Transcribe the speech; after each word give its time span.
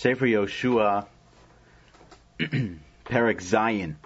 Sefer 0.00 0.24
Yoshua, 0.24 1.04
Perek 2.40 2.78
Zayin, 3.04 3.96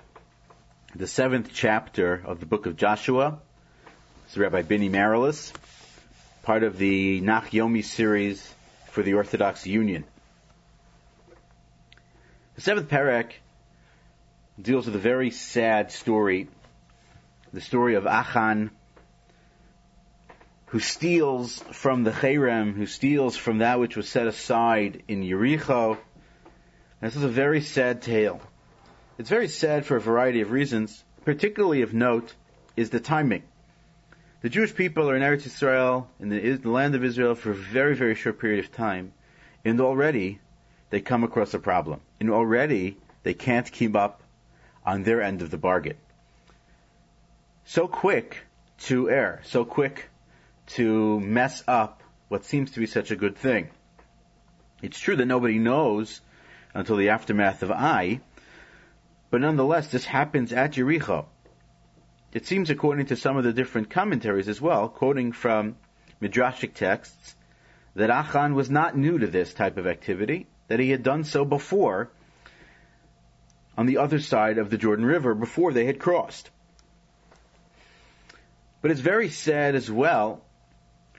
the 0.97 1.07
seventh 1.07 1.51
chapter 1.55 2.21
of 2.25 2.41
the 2.41 2.47
book 2.47 2.67
of 2.67 2.77
Joshua. 2.77 3.39
This 4.25 4.33
is 4.33 4.39
Rabbi 4.39 4.63
Benny 4.63 4.91
Marilis, 4.91 5.53
part 6.43 6.65
of 6.65 6.79
the 6.79 7.21
Nach 7.21 7.49
Yomi 7.53 7.85
series 7.85 8.45
for 8.91 9.05
the 9.05 9.15
Orthodox 9.15 9.69
Union. 9.69 10.03
The 12.57 12.63
seventh 12.63 12.89
Perek 12.89 13.31
deals 14.61 14.87
with 14.87 14.97
a 14.97 14.99
very 14.99 15.31
sad 15.31 15.93
story, 15.93 16.49
the 17.53 17.61
story 17.61 17.95
of 17.95 18.09
Achan, 18.09 18.73
who 20.75 20.81
steals 20.81 21.63
from 21.71 22.03
the 22.03 22.11
Cherem, 22.11 22.75
who 22.75 22.85
steals 22.85 23.37
from 23.37 23.59
that 23.59 23.79
which 23.79 23.97
was 23.97 24.09
set 24.09 24.27
aside 24.27 25.05
in 25.07 25.23
Yericho. 25.23 25.97
This 27.01 27.15
is 27.15 27.23
a 27.23 27.29
very 27.29 27.61
sad 27.61 28.03
tale. 28.03 28.41
It's 29.17 29.31
very 29.31 29.47
sad 29.47 29.87
for 29.87 29.97
a 29.97 30.01
variety 30.01 30.41
of 30.41 30.51
reasons. 30.51 31.05
Particularly 31.25 31.83
of 31.83 31.95
note 31.95 32.35
is 32.77 32.91
the 32.91 32.99
timing. 32.99 33.45
The 34.41 34.49
Jewish 34.49 34.75
people 34.75 35.09
are 35.09 35.15
in 35.15 35.23
Eretz 35.23 35.47
Israel, 35.47 36.11
in 36.19 36.29
the, 36.29 36.57
the 36.57 36.69
land 36.69 36.97
of 36.97 37.05
Israel, 37.05 37.37
for 37.37 37.53
a 37.53 37.55
very, 37.55 37.95
very 37.95 38.17
short 38.17 38.41
period 38.41 38.65
of 38.65 38.73
time, 38.73 39.13
and 39.65 39.81
already 39.81 40.41
they 40.91 41.01
come 41.01 41.23
across 41.23 41.55
a 41.55 41.61
problem. 41.61 42.01
And 42.19 42.31
already 42.31 42.97
they 43.23 43.35
can't 43.35 43.71
keep 43.71 43.95
up 43.95 44.25
on 44.85 45.05
their 45.05 45.23
end 45.23 45.41
of 45.41 45.53
the 45.53 45.57
bargain. 45.57 45.99
So 47.65 47.87
quick 47.87 48.39
to 48.89 49.09
err, 49.09 49.41
so 49.45 49.65
quick 49.65 50.11
to 50.67 51.21
mess 51.21 51.63
up 51.69 52.03
what 52.29 52.45
seems 52.45 52.73
to 52.73 52.81
be 52.81 52.87
such 52.87 53.11
a 53.11 53.17
good 53.17 53.37
thing. 53.37 53.69
It's 54.83 54.99
true 54.99 55.17
that 55.17 55.27
nobody 55.27 55.59
knows 55.59 56.21
until 56.75 56.97
the 56.97 57.11
aftermath 57.11 57.63
of 57.63 57.71
Ai, 57.71 58.21
but 59.31 59.41
nonetheless, 59.41 59.89
this 59.89 60.05
happens 60.05 60.53
at 60.53 60.73
Jericho. 60.73 61.27
It 62.33 62.47
seems, 62.47 62.71
according 62.71 63.07
to 63.07 63.17
some 63.17 63.37
of 63.37 63.45
the 63.45 63.53
different 63.53 63.91
commentaries 63.91 64.49
as 64.49 64.61
well, 64.61 64.89
quoting 64.89 65.33
from 65.33 65.77
midrashic 66.21 66.75
texts, 66.75 67.35
that 67.95 68.11
Achan 68.11 68.55
was 68.55 68.71
not 68.71 68.97
new 68.97 69.19
to 69.19 69.27
this 69.27 69.55
type 69.55 69.77
of 69.77 69.87
activity, 69.87 70.47
that 70.69 70.81
he 70.81 70.91
had 70.91 71.03
done 71.03 71.25
so 71.25 71.45
before 71.45 72.11
on 73.77 73.87
the 73.87 73.99
other 73.99 74.21
side 74.21 74.59
of 74.59 74.71
the 74.71 74.79
Jordan 74.79 75.05
River 75.05 75.35
before 75.35 75.73
they 75.73 75.85
had 75.85 75.99
crossed. 75.99 76.51
But 78.83 78.91
it's 78.91 79.01
very 79.01 79.31
sad 79.31 79.75
as 79.75 79.91
well 79.91 80.44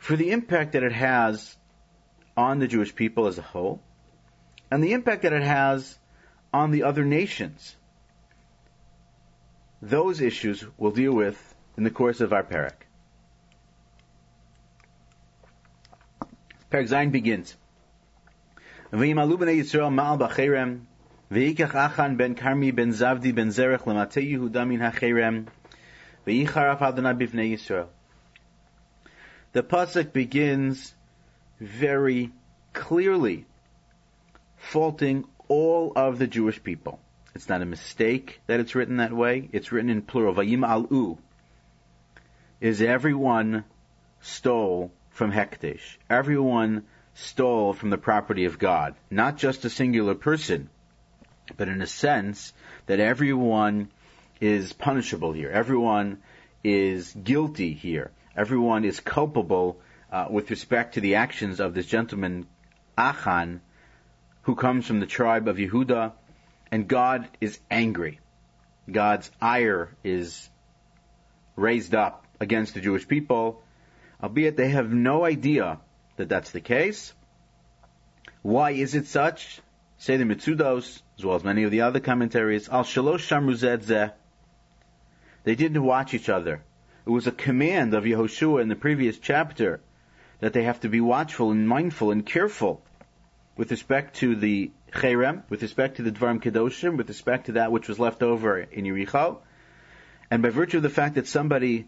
for 0.05 0.15
the 0.15 0.29
impact 0.29 0.73
that 0.73 0.83
it 0.83 0.91
has 0.91 1.57
on 2.37 2.59
the 2.59 2.67
Jewish 2.67 2.93
people 2.93 3.25
as 3.25 3.39
a 3.39 3.41
whole, 3.41 3.81
and 4.69 4.83
the 4.83 4.93
impact 4.93 5.23
that 5.23 5.33
it 5.33 5.41
has 5.41 5.97
on 6.53 6.69
the 6.69 6.83
other 6.83 7.03
nations. 7.03 7.75
Those 9.81 10.21
issues 10.21 10.63
we'll 10.77 10.91
deal 10.91 11.11
with 11.11 11.55
in 11.75 11.83
the 11.83 11.89
course 11.89 12.21
of 12.21 12.33
our 12.33 12.43
parak. 12.43 12.85
Parak 16.71 17.11
begins. 17.11 17.57
V'yimalu 18.93 19.39
b'nei 19.39 19.57
Yisrael 19.57 19.91
ma'al 19.91 20.19
b'cherem, 20.19 20.81
achan 21.73 22.15
ben 22.15 22.35
karmi 22.35 22.75
ben 22.75 22.91
zavdi 22.91 23.33
ben 23.33 23.47
zerech 23.47 23.87
l'matei 23.87 24.33
Yehuda 24.33 24.67
min 24.67 24.81
ha'cherem, 24.81 25.47
Adonai 26.27 27.49
Yisrael. 27.55 27.87
The 29.55 29.63
pasuk 29.63 30.11
begins 30.11 30.93
very 31.61 32.33
clearly 32.73 33.45
faulting 34.57 35.23
all 35.47 35.93
of 35.95 36.19
the 36.19 36.27
Jewish 36.27 36.61
people. 36.61 36.99
It's 37.33 37.47
not 37.47 37.61
a 37.61 37.65
mistake 37.65 38.41
that 38.47 38.59
it's 38.59 38.75
written 38.75 38.97
that 38.97 39.13
way. 39.13 39.47
It's 39.53 39.71
written 39.71 39.89
in 39.89 40.01
plural. 40.01 40.35
Vayim 40.35 40.67
al-u. 40.67 41.17
Is 42.59 42.81
everyone 42.81 43.63
stole 44.19 44.91
from 45.11 45.31
Hekdesh. 45.31 45.99
Everyone 46.09 46.83
stole 47.13 47.71
from 47.71 47.91
the 47.91 47.97
property 47.97 48.43
of 48.43 48.59
God. 48.59 48.93
Not 49.09 49.37
just 49.37 49.63
a 49.63 49.69
singular 49.69 50.15
person, 50.15 50.69
but 51.55 51.69
in 51.69 51.81
a 51.81 51.87
sense 51.87 52.51
that 52.87 52.99
everyone 52.99 53.89
is 54.41 54.73
punishable 54.73 55.31
here. 55.31 55.49
Everyone 55.49 56.17
is 56.61 57.13
guilty 57.13 57.71
here 57.71 58.11
everyone 58.35 58.85
is 58.85 58.99
culpable 58.99 59.79
uh, 60.11 60.27
with 60.29 60.49
respect 60.49 60.95
to 60.95 61.01
the 61.01 61.15
actions 61.15 61.59
of 61.59 61.73
this 61.73 61.85
gentleman 61.85 62.47
Achan, 62.97 63.61
who 64.43 64.55
comes 64.55 64.85
from 64.85 64.99
the 64.99 65.05
tribe 65.05 65.47
of 65.47 65.57
Yehuda, 65.57 66.13
and 66.71 66.87
God 66.87 67.27
is 67.41 67.59
angry. 67.69 68.19
God's 68.91 69.29
ire 69.41 69.89
is 70.03 70.49
raised 71.55 71.95
up 71.95 72.25
against 72.39 72.73
the 72.73 72.81
Jewish 72.81 73.07
people, 73.07 73.63
albeit 74.21 74.57
they 74.57 74.69
have 74.69 74.91
no 74.91 75.25
idea 75.25 75.79
that 76.17 76.29
that's 76.29 76.51
the 76.51 76.61
case. 76.61 77.13
Why 78.41 78.71
is 78.71 78.95
it 78.95 79.07
such? 79.07 79.61
Say 79.97 80.17
the 80.17 80.25
Mitzudos, 80.25 81.01
as 81.17 81.25
well 81.25 81.35
as 81.35 81.43
many 81.43 81.63
of 81.63 81.71
the 81.71 81.81
other 81.81 81.99
commentaries, 81.99 82.69
Al 82.69 82.83
Shalosh 82.83 83.27
Shamru 83.27 84.11
They 85.43 85.55
didn't 85.55 85.83
watch 85.83 86.13
each 86.13 86.29
other. 86.29 86.61
It 87.05 87.11
was 87.11 87.27
a 87.27 87.31
command 87.31 87.93
of 87.93 88.03
Yehoshua 88.03 88.61
in 88.61 88.67
the 88.67 88.75
previous 88.75 89.19
chapter 89.19 89.79
that 90.39 90.53
they 90.53 90.63
have 90.63 90.79
to 90.79 90.89
be 90.89 91.01
watchful 91.01 91.51
and 91.51 91.67
mindful 91.67 92.09
and 92.09 92.25
careful 92.25 92.83
with 93.55 93.69
respect 93.69 94.17
to 94.17 94.35
the 94.35 94.71
Cherem, 94.91 95.43
with 95.49 95.61
respect 95.61 95.97
to 95.97 96.03
the 96.03 96.11
Dvarim 96.11 96.41
Kedoshim, 96.41 96.97
with 96.97 97.07
respect 97.07 97.45
to 97.45 97.51
that 97.53 97.71
which 97.71 97.87
was 97.87 97.99
left 97.99 98.23
over 98.23 98.59
in 98.59 98.85
Yericho. 98.85 99.37
And 100.31 100.41
by 100.41 100.49
virtue 100.49 100.77
of 100.77 100.83
the 100.83 100.89
fact 100.89 101.15
that 101.15 101.27
somebody 101.27 101.87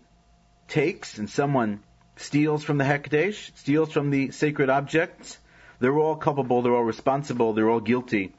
takes 0.67 1.17
and 1.17 1.29
someone 1.29 1.79
steals 2.17 2.63
from 2.63 2.77
the 2.77 2.83
Hekdesh, 2.83 3.51
steals 3.55 3.91
from 3.91 4.11
the 4.11 4.31
sacred 4.31 4.69
objects, 4.69 5.39
they're 5.79 5.97
all 5.97 6.15
culpable, 6.15 6.61
they're 6.61 6.75
all 6.75 6.83
responsible, 6.83 7.53
they're 7.53 7.69
all 7.69 7.79
guilty 7.79 8.33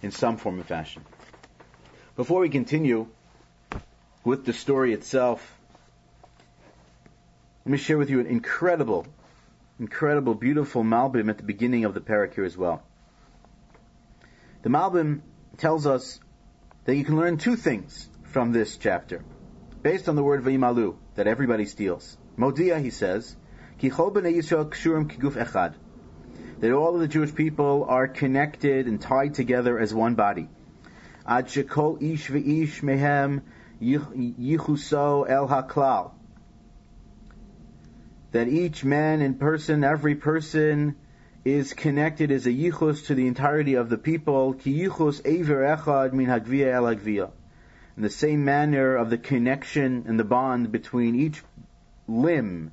in 0.00 0.12
some 0.12 0.36
form 0.36 0.60
or 0.60 0.64
fashion. 0.64 1.04
Before 2.16 2.40
we 2.40 2.48
continue 2.48 3.08
with 4.22 4.44
the 4.44 4.52
story 4.52 4.92
itself, 4.92 5.58
let 7.64 7.70
me 7.72 7.78
share 7.78 7.96
with 7.96 8.10
you 8.10 8.20
an 8.20 8.26
incredible, 8.26 9.06
incredible, 9.80 10.34
beautiful 10.34 10.82
Malbim 10.84 11.30
at 11.30 11.38
the 11.38 11.44
beginning 11.44 11.86
of 11.86 11.94
the 11.94 12.00
parak 12.00 12.34
here 12.34 12.44
as 12.44 12.58
well. 12.58 12.82
The 14.60 14.68
Malbim 14.68 15.22
tells 15.56 15.86
us 15.86 16.20
that 16.84 16.94
you 16.94 17.06
can 17.06 17.16
learn 17.16 17.38
two 17.38 17.56
things 17.56 18.10
from 18.24 18.52
this 18.52 18.76
chapter, 18.76 19.24
based 19.82 20.10
on 20.10 20.16
the 20.16 20.22
word 20.22 20.44
Vayimalu, 20.44 20.96
that 21.14 21.26
everybody 21.26 21.64
steals. 21.64 22.18
Modia, 22.36 22.82
he 22.82 22.90
says, 22.90 23.34
b'nei 23.80 24.36
Yisrael 24.36 24.68
kshurim 24.68 25.10
kiguf 25.10 25.42
echad, 25.42 25.72
that 26.60 26.70
all 26.70 26.94
of 26.94 27.00
the 27.00 27.08
Jewish 27.08 27.34
people 27.34 27.86
are 27.88 28.08
connected 28.08 28.86
and 28.86 29.00
tied 29.00 29.32
together 29.32 29.78
as 29.78 29.94
one 29.94 30.16
body. 30.16 30.50
Ad 31.26 31.46
shekol 31.46 32.02
ish 32.02 32.28
ve'ish 32.28 32.82
mehem 32.82 33.40
yichuso 33.80 35.26
el 35.30 35.48
haklal, 35.48 36.13
that 38.34 38.48
each 38.48 38.84
man 38.84 39.22
in 39.22 39.34
person, 39.34 39.84
every 39.84 40.16
person, 40.16 40.96
is 41.44 41.72
connected 41.72 42.32
as 42.32 42.46
a 42.46 42.50
yichus 42.50 43.06
to 43.06 43.14
the 43.14 43.28
entirety 43.28 43.74
of 43.74 43.88
the 43.88 43.96
people. 43.96 44.54
Ki 44.54 44.76
yichus 44.76 45.20
ever 45.24 45.62
echad 45.62 46.12
min 46.12 46.26
hagvia 46.26 46.72
el. 46.72 47.32
In 47.96 48.02
the 48.02 48.10
same 48.10 48.44
manner 48.44 48.96
of 48.96 49.08
the 49.08 49.18
connection 49.18 50.06
and 50.08 50.18
the 50.18 50.24
bond 50.24 50.72
between 50.72 51.14
each 51.14 51.44
limb 52.08 52.72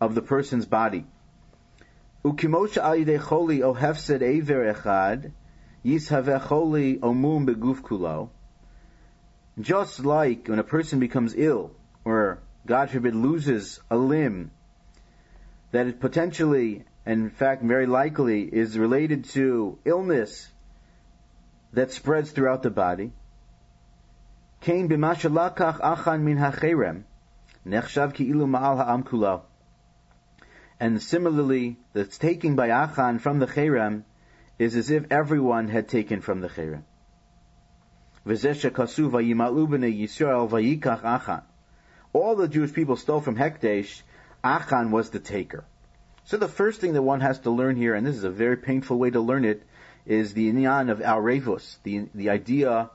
of 0.00 0.14
the 0.14 0.22
person's 0.22 0.64
body. 0.64 1.04
Ukimosha 2.24 2.82
alidei 2.82 3.20
choli 3.20 3.60
o 3.60 3.74
hefsed 3.74 4.22
ever 4.22 4.72
echad, 4.72 5.32
yishaveh 5.84 6.40
choli 6.40 7.02
omum 7.02 7.46
beguf 7.46 7.82
kulo. 7.82 8.30
Just 9.60 10.06
like 10.06 10.48
when 10.48 10.58
a 10.58 10.64
person 10.64 11.00
becomes 11.00 11.34
ill, 11.36 11.72
or 12.02 12.38
God 12.64 12.88
forbid 12.88 13.14
loses 13.14 13.78
a 13.90 13.98
limb, 13.98 14.52
that 15.72 15.86
it 15.86 16.00
potentially, 16.00 16.84
and 17.04 17.22
in 17.22 17.30
fact 17.30 17.62
very 17.62 17.86
likely, 17.86 18.42
is 18.42 18.78
related 18.78 19.24
to 19.24 19.78
illness 19.84 20.50
that 21.72 21.90
spreads 21.90 22.30
throughout 22.30 22.62
the 22.62 22.70
body. 22.70 23.12
And 30.78 31.02
similarly, 31.02 31.78
the 31.92 32.04
taking 32.04 32.56
by 32.56 32.68
Achan 32.70 33.18
from 33.18 33.38
the 33.38 33.46
Cherem 33.46 34.04
is 34.58 34.76
as 34.76 34.90
if 34.90 35.04
everyone 35.10 35.68
had 35.68 35.88
taken 35.88 36.20
from 36.20 36.40
the 36.40 36.48
Cherem. 36.48 36.82
All 42.12 42.36
the 42.36 42.48
Jewish 42.48 42.72
people 42.72 42.96
stole 42.96 43.20
from 43.20 43.36
Hekdesh, 43.36 44.02
Achan 44.42 44.90
was 44.90 45.10
the 45.10 45.18
taker. 45.18 45.64
So 46.24 46.36
the 46.36 46.48
first 46.48 46.80
thing 46.80 46.94
that 46.94 47.02
one 47.02 47.20
has 47.20 47.38
to 47.40 47.50
learn 47.50 47.76
here, 47.76 47.94
and 47.94 48.06
this 48.06 48.16
is 48.16 48.24
a 48.24 48.30
very 48.30 48.56
painful 48.56 48.98
way 48.98 49.10
to 49.10 49.20
learn 49.20 49.44
it, 49.44 49.62
is 50.04 50.34
the 50.34 50.52
inyan 50.52 50.90
of 50.90 50.98
Arevus, 50.98 51.78
the, 51.82 52.08
the 52.14 52.30
idea 52.30 52.90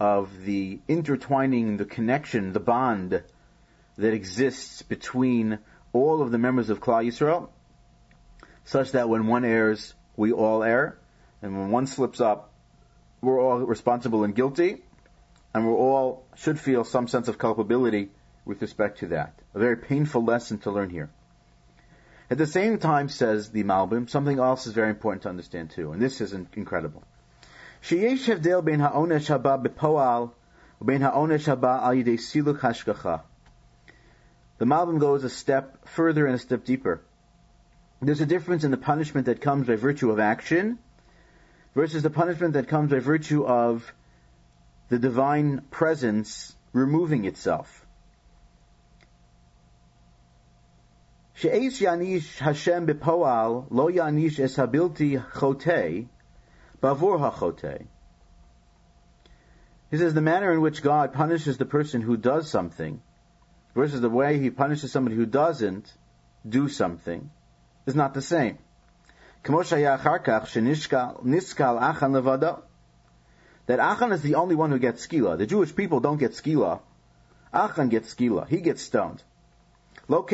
of 0.00 0.44
the 0.44 0.80
intertwining, 0.88 1.76
the 1.76 1.84
connection, 1.84 2.52
the 2.52 2.60
bond 2.60 3.22
that 3.98 4.14
exists 4.14 4.82
between 4.82 5.58
all 5.92 6.22
of 6.22 6.30
the 6.30 6.38
members 6.38 6.70
of 6.70 6.80
Klal 6.80 7.06
Yisrael, 7.06 7.50
such 8.64 8.92
that 8.92 9.08
when 9.08 9.26
one 9.26 9.44
errs, 9.44 9.94
we 10.16 10.32
all 10.32 10.62
err, 10.62 10.98
and 11.40 11.56
when 11.56 11.70
one 11.70 11.86
slips 11.86 12.20
up, 12.20 12.52
we're 13.20 13.40
all 13.40 13.58
responsible 13.58 14.24
and 14.24 14.34
guilty, 14.34 14.82
and 15.54 15.66
we 15.66 15.72
all 15.72 16.26
should 16.36 16.58
feel 16.58 16.82
some 16.84 17.06
sense 17.06 17.28
of 17.28 17.38
culpability 17.38 18.10
with 18.45 18.61
respect 18.61 18.99
to 18.99 19.07
that. 19.07 19.33
A 19.53 19.59
very 19.59 19.77
painful 19.77 20.23
lesson 20.23 20.57
to 20.59 20.71
learn 20.71 20.89
here. 20.89 21.09
At 22.29 22.37
the 22.37 22.47
same 22.47 22.77
time, 22.77 23.09
says 23.09 23.51
the 23.51 23.63
Malbim, 23.63 24.09
something 24.09 24.39
else 24.39 24.67
is 24.67 24.73
very 24.73 24.89
important 24.89 25.23
to 25.23 25.29
understand 25.29 25.69
too, 25.69 25.91
and 25.91 26.01
this 26.01 26.21
is 26.21 26.33
incredible. 26.33 27.03
שיש 27.81 28.29
הבדל 28.29 28.61
בין 28.61 28.81
העונש 28.81 29.31
הבא 29.31 29.57
בפועל 29.57 30.23
ובין 30.81 31.03
העונש 31.03 31.49
הבא 31.49 31.87
על 31.87 31.93
ידי 31.93 32.17
סילוק 32.17 32.65
השגחה. 32.65 33.17
The 34.59 34.65
Malbim 34.65 34.99
goes 34.99 35.23
a 35.23 35.29
step 35.29 35.87
further 35.87 36.25
and 36.25 36.35
a 36.35 36.39
step 36.39 36.65
deeper. 36.65 37.01
There's 38.01 38.21
a 38.21 38.25
difference 38.25 38.63
in 38.63 38.71
the 38.71 38.77
punishment 38.77 39.25
that 39.27 39.41
comes 39.41 39.67
by 39.67 39.75
virtue 39.75 40.11
of 40.11 40.19
action 40.19 40.77
versus 41.75 42.03
the 42.03 42.09
punishment 42.09 42.53
that 42.53 42.67
comes 42.67 42.91
by 42.91 42.99
virtue 42.99 43.45
of 43.45 43.93
the 44.89 44.99
divine 44.99 45.61
presence 45.71 46.55
removing 46.73 47.25
itself. 47.25 47.80
She'es 51.42 51.80
yanish 51.80 52.38
Hashem 52.38 52.86
bepoal 52.86 53.66
lo 53.68 53.90
yanish 53.90 54.38
es 54.38 54.56
habilti 54.56 55.20
bavur. 56.80 57.86
He 59.90 59.98
says 59.98 60.14
the 60.14 60.20
manner 60.20 60.52
in 60.52 60.60
which 60.60 60.84
God 60.84 61.12
punishes 61.12 61.58
the 61.58 61.64
person 61.64 62.00
who 62.00 62.16
does 62.16 62.48
something 62.48 63.02
versus 63.74 64.00
the 64.00 64.08
way 64.08 64.38
he 64.38 64.50
punishes 64.50 64.92
somebody 64.92 65.16
who 65.16 65.26
doesn't 65.26 65.92
do 66.48 66.68
something 66.68 67.28
is 67.86 67.96
not 67.96 68.14
the 68.14 68.22
same. 68.22 68.58
That 69.42 70.60
Achan 73.80 74.12
is 74.12 74.22
the 74.22 74.36
only 74.36 74.54
one 74.54 74.70
who 74.70 74.78
gets 74.78 75.04
skila. 75.04 75.38
The 75.38 75.46
Jewish 75.46 75.74
people 75.74 75.98
don't 75.98 76.18
get 76.18 76.34
skila. 76.34 76.78
Achan 77.52 77.88
gets 77.88 78.14
skila. 78.14 78.46
He 78.46 78.60
gets 78.60 78.82
stoned. 78.82 79.24
Not 80.08 80.32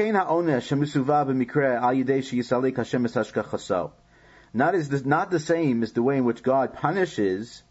is 4.75 4.88
the, 4.88 5.03
not 5.05 5.31
the 5.31 5.41
same 5.41 5.82
as 5.82 5.93
the 5.93 6.03
way 6.03 6.17
in 6.17 6.25
which 6.25 6.43
God 6.43 6.73
punishes 6.73 7.62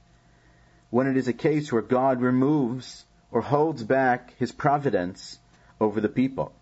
when 0.90 1.08
it 1.08 1.18
is 1.18 1.28
a 1.28 1.34
case 1.34 1.72
where 1.72 1.82
God 1.82 2.22
removes 2.22 3.06
or 3.32 3.42
holds 3.42 3.84
back 3.84 4.34
His 4.38 4.52
providence 4.52 5.40
over 5.80 6.00
the 6.00 6.10
people. 6.10 6.54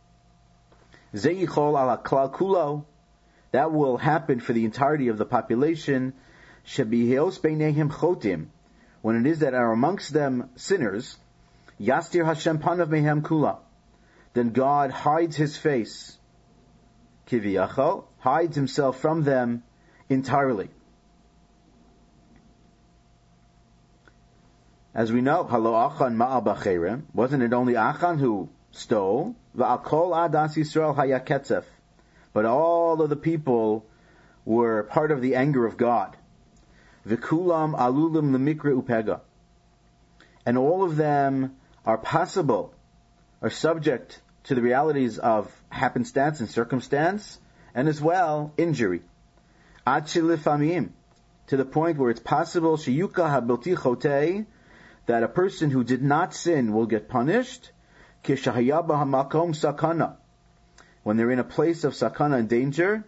That 3.51 3.71
will 3.71 3.97
happen 3.97 4.39
for 4.39 4.53
the 4.53 4.65
entirety 4.65 5.07
of 5.09 5.17
the 5.17 5.25
population. 5.25 6.13
When 9.01 9.15
it 9.15 9.25
is 9.27 9.39
that 9.39 9.53
are 9.53 9.71
amongst 9.71 10.13
them 10.13 10.49
sinners, 10.55 11.17
Yastir 11.79 12.25
Hashem 12.25 12.59
panav 12.59 12.87
mehem. 12.87 13.64
Then 14.35 14.49
God 14.49 14.91
hides 14.91 15.37
His 15.37 15.55
face, 15.55 16.17
kiviyachal, 17.27 18.03
hides 18.19 18.57
Himself 18.57 18.99
from 18.99 19.23
them 19.23 19.63
entirely. 20.09 20.69
As 24.93 25.09
we 25.09 25.21
know, 25.21 25.45
Halo 25.45 25.73
Achan 25.73 26.17
Ma'al 26.17 27.01
wasn't 27.13 27.43
it 27.43 27.53
only 27.53 27.77
Achan 27.77 28.19
who 28.19 28.49
stole, 28.71 29.37
va'akol 29.57 30.11
adas 30.13 30.57
Yisrael 30.57 30.97
hayaketzef. 30.97 31.63
But 32.33 32.43
all 32.43 33.01
of 33.01 33.09
the 33.09 33.15
people 33.15 33.85
were 34.43 34.83
part 34.83 35.11
of 35.11 35.21
the 35.21 35.35
anger 35.35 35.65
of 35.65 35.77
God. 35.77 36.17
V'kulam 37.07 37.73
alulim 37.73 38.31
lemikra 38.35 38.81
upega. 38.81 39.21
And 40.45 40.57
all 40.57 40.83
of 40.83 40.97
them 40.97 41.55
are 41.85 41.97
possible, 41.97 42.73
are 43.41 43.49
subject 43.49 44.21
to 44.45 44.55
the 44.55 44.61
realities 44.61 45.17
of 45.17 45.51
happenstance 45.69 46.39
and 46.39 46.49
circumstance, 46.49 47.39
and 47.73 47.87
as 47.87 47.99
well, 47.99 48.53
injury. 48.57 49.01
Achilifamim, 49.85 50.89
to 51.47 51.57
the 51.57 51.65
point 51.65 51.97
where 51.97 52.09
it's 52.09 52.19
possible, 52.19 52.77
shiyuka 52.77 53.29
habilti 53.29 53.75
chote, 53.75 54.45
that 55.07 55.23
a 55.23 55.27
person 55.27 55.69
who 55.69 55.83
did 55.83 56.01
not 56.01 56.33
sin 56.33 56.73
will 56.73 56.85
get 56.85 57.09
punished, 57.09 57.71
sakana. 58.23 60.15
When 61.03 61.17
they're 61.17 61.31
in 61.31 61.39
a 61.39 61.43
place 61.43 61.83
of 61.83 61.93
sakana 61.93 62.39
and 62.39 62.49
danger, 62.49 63.03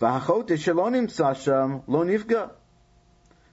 sasham 0.00 1.82
lo 1.86 2.04
nifga. 2.04 2.50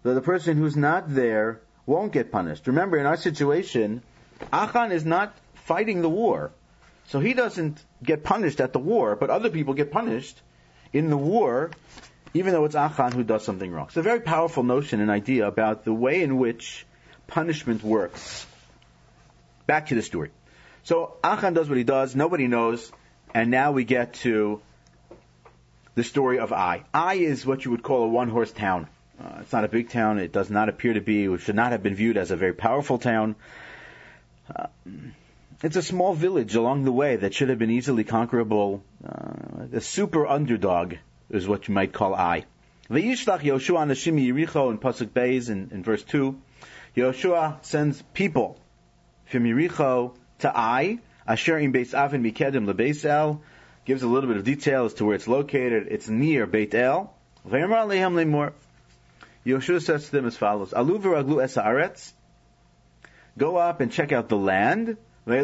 That 0.03 0.13
the 0.13 0.21
person 0.21 0.57
who's 0.57 0.77
not 0.77 1.13
there 1.13 1.59
won't 1.85 2.13
get 2.13 2.31
punished. 2.31 2.67
Remember, 2.67 2.97
in 2.97 3.05
our 3.05 3.17
situation, 3.17 4.01
Achan 4.53 4.91
is 4.93 5.03
not 5.03 5.33
fighting 5.55 6.01
the 6.01 6.09
war. 6.09 6.51
So 7.09 7.19
he 7.19 7.33
doesn't 7.33 7.83
get 8.03 8.23
punished 8.23 8.61
at 8.61 8.71
the 8.71 8.79
war, 8.79 9.15
but 9.15 9.31
other 9.31 9.50
people 9.50 9.73
get 9.73 9.91
punished 9.91 10.39
in 10.94 11.09
the 11.09 11.17
war, 11.17 11.71
even 12.35 12.53
though 12.53 12.65
it's 12.65 12.75
Achan 12.75 13.13
who 13.13 13.23
does 13.23 13.44
something 13.44 13.71
wrong. 13.71 13.88
It's 13.88 13.97
a 13.97 14.03
very 14.03 14.19
powerful 14.19 14.61
notion 14.61 15.01
and 15.01 15.09
idea 15.09 15.47
about 15.47 15.85
the 15.85 15.94
way 15.94 16.21
in 16.21 16.38
which 16.38 16.85
punishment 17.25 17.83
works. 17.83 18.45
Back 19.65 19.88
to 19.88 19.95
the 19.95 20.03
story. 20.03 20.29
So 20.83 21.17
Achan 21.23 21.56
does 21.56 21.67
what 21.67 21.79
he 21.79 21.83
does, 21.83 22.15
nobody 22.15 22.47
knows, 22.47 22.91
and 23.33 23.50
now 23.50 23.71
we 23.71 23.85
get 23.85 24.13
to 24.25 24.61
the 25.95 26.03
story 26.03 26.38
of 26.38 26.53
Ai. 26.53 26.83
Ai 26.94 27.15
is 27.15 27.44
what 27.44 27.65
you 27.65 27.71
would 27.71 27.81
call 27.81 28.03
a 28.03 28.07
one-horse 28.07 28.51
town. 28.51 28.88
Uh, 29.19 29.39
it's 29.41 29.51
not 29.51 29.63
a 29.63 29.67
big 29.67 29.89
town. 29.89 30.19
It 30.19 30.31
does 30.31 30.51
not 30.51 30.69
appear 30.69 30.94
to 30.94 31.01
be, 31.01 31.25
it 31.25 31.41
should 31.41 31.56
not 31.56 31.71
have 31.71 31.81
been 31.81 31.95
viewed 31.95 32.17
as 32.17 32.29
a 32.29 32.35
very 32.35 32.53
powerful 32.53 33.00
town. 33.00 33.35
Uh, 34.56 34.67
it's 35.61 35.75
a 35.75 35.81
small 35.81 36.13
village 36.13 36.56
along 36.56 36.85
the 36.85 36.91
way 36.91 37.17
that 37.17 37.33
should 37.33 37.50
have 37.50 37.59
been 37.59 37.69
easily 37.69 38.03
conquerable. 38.03 38.83
Uh, 39.06 39.67
a 39.73 39.81
super 39.81 40.25
underdog 40.25 40.95
is 41.29 41.47
what 41.47 41.67
you 41.67 41.73
might 41.73 41.91
call 41.91 42.15
Ai. 42.15 42.45
Vayishlach 42.89 43.41
Yoshua 43.41 43.85
Nashim 43.85 44.19
Yericho 44.19 44.71
in 44.71 44.78
Pasuk 44.78 45.09
Beis 45.09 45.49
in, 45.49 45.69
in 45.71 45.83
verse 45.83 46.04
2. 46.04 46.39
Yoshua 46.95 47.63
sends 47.63 48.01
people 48.13 48.59
from 49.25 49.44
Yericho 49.44 50.16
to 50.39 50.51
Ai, 50.57 50.99
Asher 51.28 51.57
in 51.57 51.73
Beis 51.73 51.94
Avin 51.94 52.23
Mikedim 52.23 52.66
LeBeis 52.66 53.06
El, 53.06 53.42
gives 53.85 54.01
a 54.01 54.07
little 54.07 54.30
bit 54.30 54.37
of 54.37 54.44
detail 54.44 54.85
as 54.85 54.94
to 54.95 55.06
where 55.06 55.16
it's 55.16 55.28
located. 55.28 55.87
It's 55.92 56.07
near 56.07 56.47
Beit 56.47 56.73
El. 56.73 57.13
Vayamar 57.47 57.85
Lehem. 57.87 58.54
Yoshua 59.45 59.81
says 59.81 60.06
to 60.06 60.11
them 60.11 60.25
as 60.25 60.37
follows, 60.37 60.73
Alu 60.73 60.99
v'raglu 60.99 61.44
es 61.44 62.13
go 63.37 63.56
up 63.56 63.81
and 63.81 63.92
check 63.92 64.11
out 64.11 64.30
the 64.30 64.37
land, 64.37 64.97
They 65.30 65.44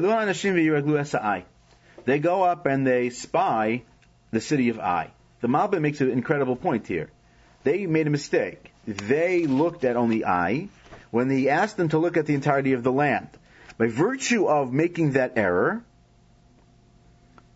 go 2.19 2.43
up 2.43 2.65
and 2.65 2.87
they 2.87 3.09
spy 3.11 3.83
the 4.31 4.41
city 4.41 4.69
of 4.69 4.79
Ai. 4.79 5.11
The 5.41 5.47
Malbim 5.47 5.81
makes 5.81 6.01
an 6.01 6.09
incredible 6.09 6.55
point 6.55 6.87
here. 6.87 7.11
They 7.63 7.85
made 7.85 8.07
a 8.07 8.09
mistake. 8.09 8.71
They 8.87 9.45
looked 9.45 9.83
at 9.83 9.95
only 9.95 10.23
Ai 10.23 10.69
when 11.11 11.29
he 11.29 11.49
asked 11.49 11.77
them 11.77 11.89
to 11.89 11.99
look 11.99 12.17
at 12.17 12.25
the 12.25 12.33
entirety 12.33 12.73
of 12.73 12.81
the 12.81 12.91
land. 12.91 13.27
By 13.77 13.85
virtue 13.87 14.47
of 14.47 14.73
making 14.73 15.11
that 15.11 15.33
error, 15.35 15.83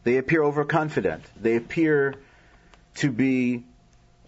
they 0.03 0.17
appear 0.17 0.43
overconfident. 0.43 1.23
They 1.41 1.55
appear 1.55 2.13
to 2.97 3.11
be 3.11 3.63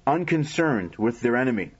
unconcerned 0.08 0.96
with 0.96 1.22
their 1.22 1.36
enemy. 1.36 1.72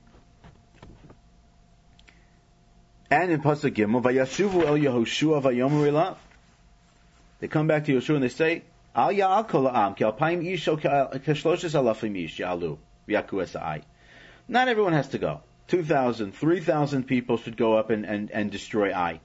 And 3.12 3.30
in 3.30 3.42
Pasuk 3.42 3.74
Gimel, 3.76 4.02
Vayashuvu 4.02 4.66
el 4.66 4.78
Yehoshua 4.78 5.44
vayomer 5.44 6.16
They 7.42 7.50
come 7.50 7.68
back 7.68 7.84
to 7.84 7.94
Yeshua 7.94 8.16
and 8.16 8.24
they 8.24 8.30
say, 8.30 8.64
Al 8.96 9.10
ki 9.10 9.20
alpayim 9.20 10.42
keshloshes 10.48 11.76
alafim 11.76 12.16
ya'alu, 12.16 12.78
v'yaku. 13.10 13.84
Not 14.48 14.70
everyone 14.70 14.94
has 14.94 15.10
to 15.10 15.18
go. 15.18 15.42
2,000, 15.68 16.34
3,000 16.34 17.04
people 17.04 17.36
should 17.36 17.58
go 17.58 17.74
up 17.74 17.90
and, 17.90 18.06
and, 18.06 18.32
and 18.32 18.50
destroy 18.50 18.94
Ai. 18.94 19.20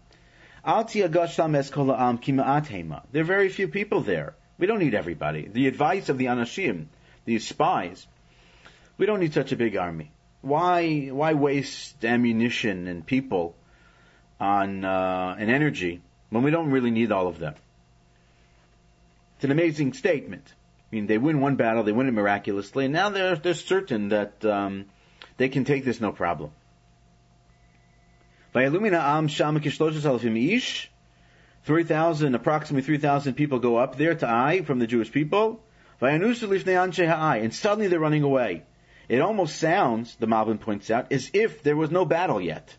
There 0.64 0.74
are 3.14 3.24
very 3.24 3.48
few 3.50 3.68
people 3.68 4.00
there. 4.00 4.34
We 4.58 4.66
don't 4.66 4.80
need 4.80 4.94
everybody. 4.94 5.46
The 5.46 5.68
advice 5.68 6.08
of 6.08 6.18
the 6.18 6.24
Anashim, 6.24 6.86
these 7.24 7.46
spies, 7.46 8.04
we 8.98 9.06
don't 9.06 9.20
need 9.20 9.32
such 9.32 9.52
a 9.52 9.56
big 9.56 9.76
army. 9.76 10.10
Why, 10.40 11.06
why 11.12 11.34
waste 11.34 12.04
ammunition 12.04 12.88
and 12.88 13.06
people 13.06 13.54
on, 14.40 14.84
uh, 14.84 15.36
energy 15.38 16.00
when 16.30 16.42
we 16.42 16.50
don't 16.50 16.70
really 16.70 16.90
need 16.90 17.12
all 17.12 17.26
of 17.26 17.38
them? 17.38 17.54
It's 19.36 19.44
an 19.44 19.50
amazing 19.50 19.92
statement. 19.92 20.44
I 20.90 20.94
mean, 20.94 21.06
they 21.06 21.18
win 21.18 21.40
one 21.40 21.56
battle, 21.56 21.82
they 21.82 21.92
win 21.92 22.08
it 22.08 22.12
miraculously, 22.12 22.84
and 22.84 22.94
now 22.94 23.10
they're, 23.10 23.36
they're 23.36 23.54
certain 23.54 24.08
that, 24.10 24.44
um, 24.44 24.86
They 25.36 25.48
can 25.48 25.64
take 25.64 25.84
this 25.84 26.00
no 26.00 26.12
problem. 26.12 26.50
Vayalumina 28.54 28.98
am 28.98 29.28
sham 29.28 29.56
ish. 29.56 30.90
3,000, 31.64 32.34
approximately 32.34 32.82
3,000 32.82 33.34
people 33.34 33.58
go 33.58 33.76
up 33.76 33.96
there 33.98 34.14
to 34.14 34.26
Ai 34.26 34.62
from 34.62 34.78
the 34.78 34.86
Jewish 34.86 35.10
people. 35.10 35.60
And 36.00 37.54
suddenly 37.54 37.88
they're 37.88 37.98
running 37.98 38.22
away. 38.22 38.62
It 39.08 39.20
almost 39.20 39.56
sounds, 39.56 40.14
the 40.16 40.26
Malbim 40.26 40.60
points 40.60 40.90
out, 40.90 41.12
as 41.12 41.30
if 41.32 41.62
there 41.62 41.76
was 41.76 41.90
no 41.90 42.04
battle 42.04 42.40
yet 42.40 42.76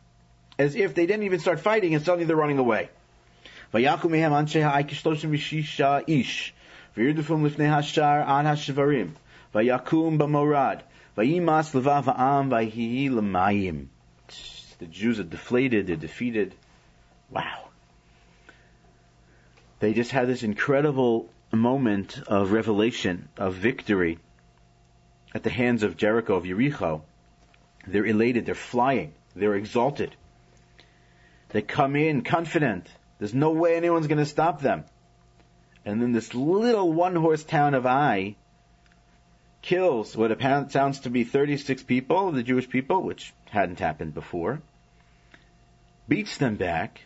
As 0.59 0.75
if 0.75 0.95
they 0.95 1.07
didn't 1.07 1.25
even 1.25 1.41
start 1.41 1.61
fighting 1.61 1.95
and 1.95 2.05
suddenly 2.05 2.25
they're 2.25 2.37
running 2.37 2.59
away. 2.59 2.88
ויחו 3.75 4.09
מהם 4.09 4.33
אנשי 4.33 4.62
האי 4.62 4.85
כשלושים 4.88 5.31
ושישה 5.33 5.99
איש, 6.09 6.52
וירדפום 6.97 7.47
לפני 7.47 7.69
השער 7.69 8.23
עד 8.26 8.47
השברים, 8.47 9.14
ויקום 9.55 10.19
במורד, 10.19 10.79
וימאס 11.19 11.75
לבב 11.75 12.02
העם, 12.07 12.52
ויהי 12.52 13.09
למים. 13.09 13.87
The 14.79 14.87
Jews 14.87 15.21
are 15.21 15.31
deflated, 15.37 15.87
they're 15.87 15.97
defeated. 15.97 16.55
Wow. 17.31 17.69
They 19.79 19.93
just 19.95 20.11
had 20.11 20.26
this 20.29 20.43
incredible 20.43 21.29
moment 21.52 22.21
of 22.26 22.52
revelation, 22.52 23.29
of 23.37 23.55
victory 23.55 24.19
at 25.35 25.43
the 25.45 25.50
hands 25.50 25.83
of 25.83 25.97
Jericho, 25.97 26.35
of 26.35 26.45
Yericho. 26.45 27.02
They're 27.87 28.07
elated, 28.07 28.47
they're 28.47 28.55
flying, 28.55 29.12
they're 29.35 29.55
exalted. 29.55 30.14
They 31.50 31.62
come 31.62 31.96
in 31.96 32.24
confident. 32.24 32.88
There's 33.20 33.34
no 33.34 33.51
way 33.51 33.75
anyone's 33.75 34.08
going 34.08 34.18
to 34.20 34.25
stop 34.25 34.62
them. 34.62 34.84
And 35.86 36.01
then 36.01 36.12
this 36.12 36.34
little 36.36 36.92
one 36.92 37.16
horse 37.16 37.44
town 37.44 37.74
of 37.74 37.86
Ai 37.86 38.36
kills 39.62 40.16
what 40.16 40.32
apparently 40.32 40.72
sounds 40.72 41.01
to 41.01 41.10
be 41.10 41.24
36 41.24 41.84
people, 41.84 42.32
the 42.32 42.44
Jewish 42.44 42.70
people, 42.70 43.01
which 43.01 43.34
hadn't 43.50 43.80
happened 43.80 44.13
before, 44.13 44.62
beats 46.08 46.38
them 46.38 46.56
back, 46.56 47.01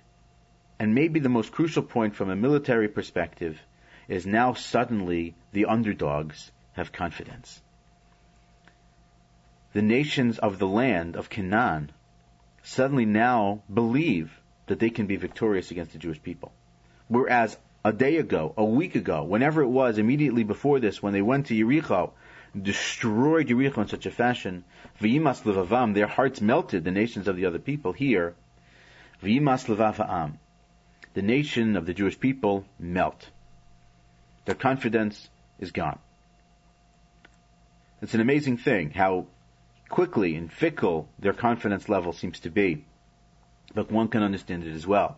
and 0.80 0.96
maybe 0.96 1.20
the 1.20 1.30
most 1.30 1.52
crucial 1.52 1.84
point 1.84 2.16
from 2.16 2.30
a 2.30 2.36
military 2.36 2.88
perspective 2.88 3.60
is 4.08 4.26
now 4.26 4.54
suddenly 4.54 5.36
the 5.54 5.66
underdogs 5.66 6.52
have 6.74 6.92
confidence. 6.92 7.62
The 9.74 9.82
nations 9.82 10.40
of 10.40 10.60
the 10.60 10.68
land 10.68 11.16
of 11.16 11.30
Canaan 11.30 11.92
suddenly 12.64 13.06
now 13.06 13.64
believe 13.74 14.32
that 14.68 14.80
they 14.80 14.90
can 14.90 15.08
be 15.08 15.16
victorious 15.16 15.72
against 15.72 15.94
the 15.94 16.00
Jewish 16.00 16.22
people. 16.22 16.52
Whereas 17.08 17.58
a 17.84 17.92
day 17.92 18.18
ago, 18.18 18.54
a 18.56 18.64
week 18.64 18.96
ago, 18.96 19.24
whenever 19.24 19.62
it 19.62 19.68
was, 19.68 19.98
immediately 19.98 20.44
before 20.44 20.80
this, 20.80 21.02
when 21.02 21.14
they 21.14 21.22
went 21.22 21.48
to 21.48 21.56
Yericho, 21.56 22.12
destroyed 22.60 23.48
Yericho 23.48 23.80
in 23.80 23.88
such 23.88 24.06
a 24.06 24.12
fashion, 24.12 24.64
v'imas 25.00 25.42
levavam, 25.44 25.94
their 25.94 26.08
hearts 26.08 26.42
melted, 26.42 26.84
the 26.84 26.92
nations 26.92 27.28
of 27.28 27.36
the 27.36 27.46
other 27.46 27.60
people 27.60 27.94
here, 27.94 28.36
v'imas 29.24 29.68
the 31.14 31.22
nation 31.22 31.76
of 31.76 31.86
the 31.86 31.94
Jewish 31.94 32.20
people 32.20 32.66
melt. 32.80 33.30
Their 34.46 34.56
confidence 34.56 35.30
is 35.60 35.72
gone. 35.72 36.00
It's 38.02 38.14
an 38.14 38.22
amazing 38.22 38.58
thing 38.58 38.92
how 38.92 39.28
quickly 39.92 40.36
and 40.36 40.52
fickle 40.52 41.08
their 41.20 41.34
confidence 41.34 41.88
level 41.88 42.14
seems 42.14 42.40
to 42.42 42.50
be. 42.50 42.86
But 43.76 43.92
one 43.92 44.08
can 44.08 44.24
understand 44.24 44.64
it 44.64 44.74
as 44.74 44.88
well. 44.88 45.18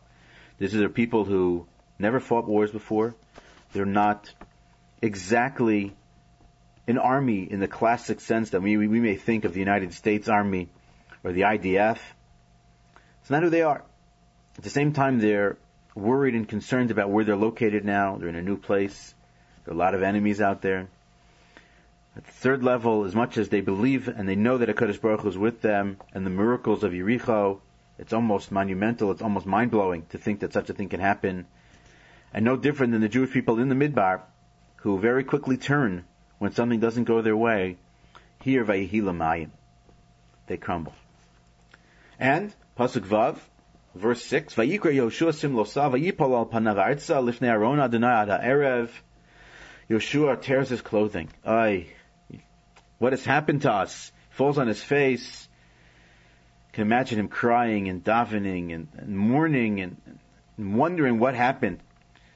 These 0.58 0.76
are 0.76 0.90
people 0.90 1.24
who 1.26 1.68
never 1.98 2.20
fought 2.20 2.48
wars 2.48 2.72
before. 2.72 3.16
They're 3.72 3.86
not 3.86 4.32
exactly 5.02 5.96
an 6.88 6.98
army 6.98 7.48
in 7.50 7.60
the 7.60 7.68
classic 7.68 8.20
sense 8.20 8.50
that 8.52 8.62
we, 8.62 8.76
we 8.78 9.00
may 9.00 9.16
think 9.16 9.46
of 9.46 9.54
the 9.54 9.60
United 9.60 9.94
States 9.94 10.28
Army 10.28 10.70
or 11.24 11.32
the 11.32 11.42
IDF. 11.42 12.00
It's 13.22 13.30
not 13.30 13.44
who 13.44 13.50
they 13.50 13.62
are. 13.62 13.84
At 14.58 14.64
the 14.64 14.70
same 14.70 14.94
time, 14.94 15.20
they're 15.20 15.58
worried 15.96 16.36
and 16.36 16.48
concerned 16.48 16.92
about 16.92 17.10
where 17.10 17.24
they're 17.24 17.36
located 17.36 17.86
now. 17.86 18.18
They're 18.18 18.30
in 18.30 18.36
a 18.36 18.42
new 18.42 18.58
place. 18.58 19.14
There 19.64 19.74
are 19.74 19.76
a 19.76 19.80
lot 19.80 19.96
of 19.96 20.04
enemies 20.04 20.42
out 20.42 20.62
there. 20.62 20.90
At 22.16 22.26
the 22.26 22.32
third 22.32 22.64
level, 22.64 23.06
as 23.06 23.16
much 23.16 23.38
as 23.38 23.50
they 23.50 23.62
believe 23.62 24.08
and 24.08 24.30
they 24.30 24.36
know 24.36 24.60
that 24.60 24.70
HaKadosh 24.70 25.02
Baruch 25.02 25.22
Hu 25.22 25.30
is 25.30 25.38
with 25.38 25.62
them 25.62 25.98
and 26.14 26.26
the 26.26 26.30
miracles 26.30 26.84
of 26.84 26.92
Yericho, 26.92 27.60
it's 27.98 28.14
almost 28.14 28.52
monumental, 28.52 29.12
it's 29.12 29.22
almost 29.22 29.48
mind-blowing 29.48 30.06
to 30.10 30.20
think 30.20 30.42
that 30.42 30.54
such 30.54 30.70
a 30.70 30.74
thing 30.74 30.90
can 30.90 31.00
happen. 31.00 31.48
And 32.32 32.46
no 32.46 32.56
different 32.56 32.92
than 32.92 33.02
the 33.02 33.10
Jewish 33.10 33.32
people 33.32 33.60
in 33.60 33.70
the 33.70 33.76
Midbar, 33.76 34.22
who 34.78 35.00
very 35.00 35.24
quickly 35.24 35.58
turn 35.58 36.06
when 36.38 36.52
something 36.52 36.80
doesn't 36.80 37.06
go 37.06 37.22
their 37.22 37.38
way. 37.38 37.78
Here, 38.42 38.64
Vayihi 38.66 39.50
They 40.48 40.58
crumble. 40.58 40.94
And, 42.20 42.54
Pasuk 42.78 43.08
Vav, 43.08 43.38
verse 43.96 44.24
6, 44.26 44.56
Vayikra 44.56 44.94
Yoshua 44.94 45.32
Simlosa, 45.32 45.92
Vayipol 45.92 46.36
al 46.36 46.46
panav 46.46 46.76
lifnei 46.78 47.50
aron 47.50 47.80
Adonai 47.80 48.30
ad 48.30 48.42
erev. 48.42 48.90
Tears 50.42 50.70
his 50.70 50.82
clothing. 50.82 51.30
Ay, 51.46 51.88
what 53.04 53.12
has 53.12 53.26
happened 53.26 53.64
to 53.64 53.70
us? 53.70 54.14
Falls 54.30 54.58
on 54.58 54.68
his 54.68 54.82
face. 54.82 55.50
You 56.68 56.72
can 56.72 56.84
imagine 56.84 57.20
him 57.20 57.28
crying 57.28 57.90
and 57.90 58.02
davening 58.02 58.74
and, 58.74 58.88
and 58.98 59.18
mourning 59.18 59.82
and, 59.82 59.98
and, 60.58 60.78
wondering 60.78 61.20
what 61.20 61.36
happened. 61.36 61.80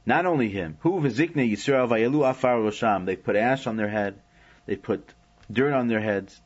Not 0.06 0.26
only 0.26 0.50
him. 0.50 0.76
Who 0.82 1.00
v'zikne 1.00 1.50
Yisrael 1.50 1.88
vayelu 1.88 2.30
afar 2.30 2.58
rosham. 2.58 3.06
They 3.06 3.16
put 3.16 3.38
ash 3.38 3.66
on 3.66 3.78
their 3.78 3.88
head. 3.88 4.20
They 4.66 4.76
put 4.76 5.14
dirt 5.50 5.72
on 5.72 5.88
their 5.88 6.02
heads. 6.02 6.42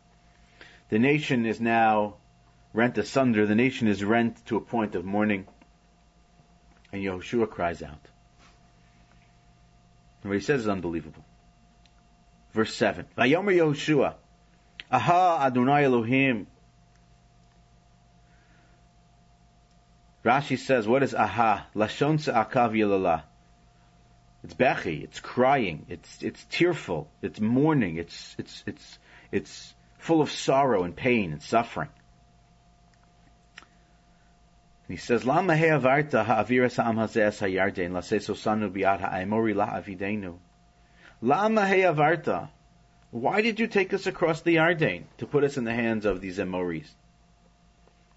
The 0.90 1.00
nation 1.00 1.48
is 1.48 1.60
now 1.60 2.18
rent 2.74 3.00
asunder. 3.00 3.48
The 3.48 3.56
nation 3.56 3.88
is 3.88 4.04
rent 4.04 4.46
to 4.46 4.56
a 4.56 4.62
point 4.62 4.94
of 4.94 5.04
mourning. 5.04 5.48
And 6.94 7.02
Yehoshua 7.02 7.50
cries 7.50 7.82
out. 7.82 8.06
And 10.22 10.30
what 10.30 10.36
he 10.36 10.42
says 10.42 10.62
is 10.62 10.68
unbelievable. 10.68 11.26
Verse 12.54 12.74
7. 12.76 13.06
Vayomer 13.18 13.56
Yehoshua. 13.56 14.16
Aha 14.92 15.46
Adonai 15.46 15.86
Elohim. 15.86 16.48
Rashi 20.24 20.58
says, 20.58 20.88
what 20.88 21.02
is 21.02 21.16
aha? 21.16 21.68
Lashon 21.76 22.20
se'akav. 22.20 23.24
It's 24.44 24.54
bechi, 24.54 25.04
it's 25.04 25.20
crying, 25.20 25.86
it's, 25.88 26.22
it's 26.22 26.44
tearful, 26.46 27.08
it's 27.22 27.40
mourning, 27.40 27.98
it's, 27.98 28.36
it's, 28.40 28.64
it's, 28.66 29.00
it's 29.32 29.74
full 30.00 30.22
of 30.22 30.32
sorrow 30.32 30.84
and 30.84 30.96
pain 30.96 31.32
and 31.32 31.42
suffering. 31.42 31.90
he 34.88 34.98
says, 34.98 35.26
Lama 35.26 35.56
he'avarta 35.56 36.26
ha'avira 36.26 36.72
sa'am 36.72 36.98
hazeh 36.98 37.32
la'seso 37.92 38.36
sanu 38.36 38.72
la'avidenu. 39.54 40.38
Lama 41.22 41.62
heyavarta. 41.62 42.50
Why 43.12 43.42
did 43.42 43.60
you 43.60 43.68
take 43.68 43.94
us 43.94 44.08
across 44.08 44.42
the 44.42 44.56
Yarden 44.56 45.04
to 45.20 45.28
put 45.28 45.44
us 45.44 45.58
in 45.58 45.66
the 45.66 45.74
hands 45.74 46.06
of 46.06 46.20
these 46.20 46.40
Amoris? 46.40 46.90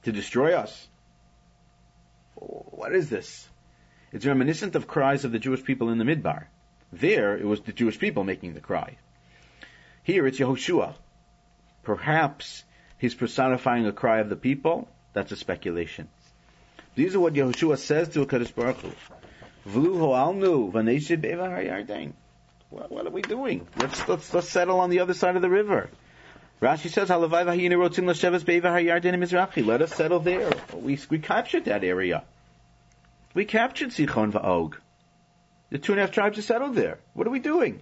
To 0.05 0.13
destroy 0.13 0.55
us? 0.55 0.89
What 2.35 2.95
is 2.95 3.11
this? 3.11 3.49
It's 4.13 4.25
reminiscent 4.25 4.75
of 4.75 4.87
cries 4.87 5.25
of 5.25 5.33
the 5.33 5.39
Jewish 5.39 5.65
people 5.65 5.91
in 5.91 5.99
the 5.99 6.05
Midbar. 6.05 6.45
There, 6.93 7.37
it 7.37 7.45
was 7.45 7.61
the 7.61 7.73
Jewish 7.73 7.99
people 7.99 8.25
making 8.25 8.55
the 8.55 8.61
cry. 8.61 8.97
Here, 10.03 10.27
it's 10.27 10.39
Yehoshua. 10.39 10.95
Perhaps 11.83 12.65
he's 12.99 13.15
personifying 13.15 13.87
a 13.87 13.93
cry 13.93 14.21
of 14.21 14.29
the 14.29 14.37
people. 14.37 14.89
That's 15.13 15.33
a 15.33 15.37
speculation. 15.37 16.09
These 16.95 17.15
are 17.15 17.21
what 17.21 17.35
Yehoshua 17.35 17.79
says 17.79 18.09
to 18.11 18.25
Hakadosh 18.25 18.55
Baruch 18.55 18.77
Hu. 18.77 18.93
V'lu 19.67 19.99
ho'alnu 19.99 21.21
be'eva 21.21 21.51
ha'yarden. 21.51 22.13
What, 22.75 22.91
what 22.91 23.07
are 23.07 23.11
we 23.11 23.23
doing? 23.23 23.69
Let's, 23.79 24.09
let's, 24.09 24.35
let's 24.35 24.49
settle 24.49 24.81
on 24.81 24.91
the 24.91 24.99
other 24.99 25.15
side 25.15 25.37
of 25.37 25.43
the 25.43 25.49
river. 25.49 25.89
Rashi 26.61 26.91
says, 26.91 27.09
Let 27.09 27.23
us 29.83 29.95
settle 29.95 30.19
there. 30.19 30.51
We, 30.73 30.99
we 31.09 31.19
captured 31.21 31.67
that 31.67 31.85
area. 31.85 32.25
We 33.33 33.45
captured 33.45 33.91
Sichon 33.91 34.33
Va'og. 34.33 34.75
The 35.71 35.79
two 35.79 35.93
and 35.93 36.01
a 36.01 36.03
half 36.03 36.11
tribes 36.11 36.37
are 36.39 36.43
settled 36.43 36.75
there. 36.75 36.99
What 37.13 37.29
are 37.29 37.31
we 37.31 37.39
doing? 37.39 37.79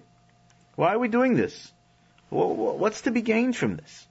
Why 0.76 0.92
are 0.92 0.99
we 0.99 1.08
doing 1.08 1.37
this? 1.37 1.72
What's 2.28 3.00
to 3.02 3.11
be 3.11 3.22
gained 3.22 3.56
from 3.56 3.76
this? 3.76 4.06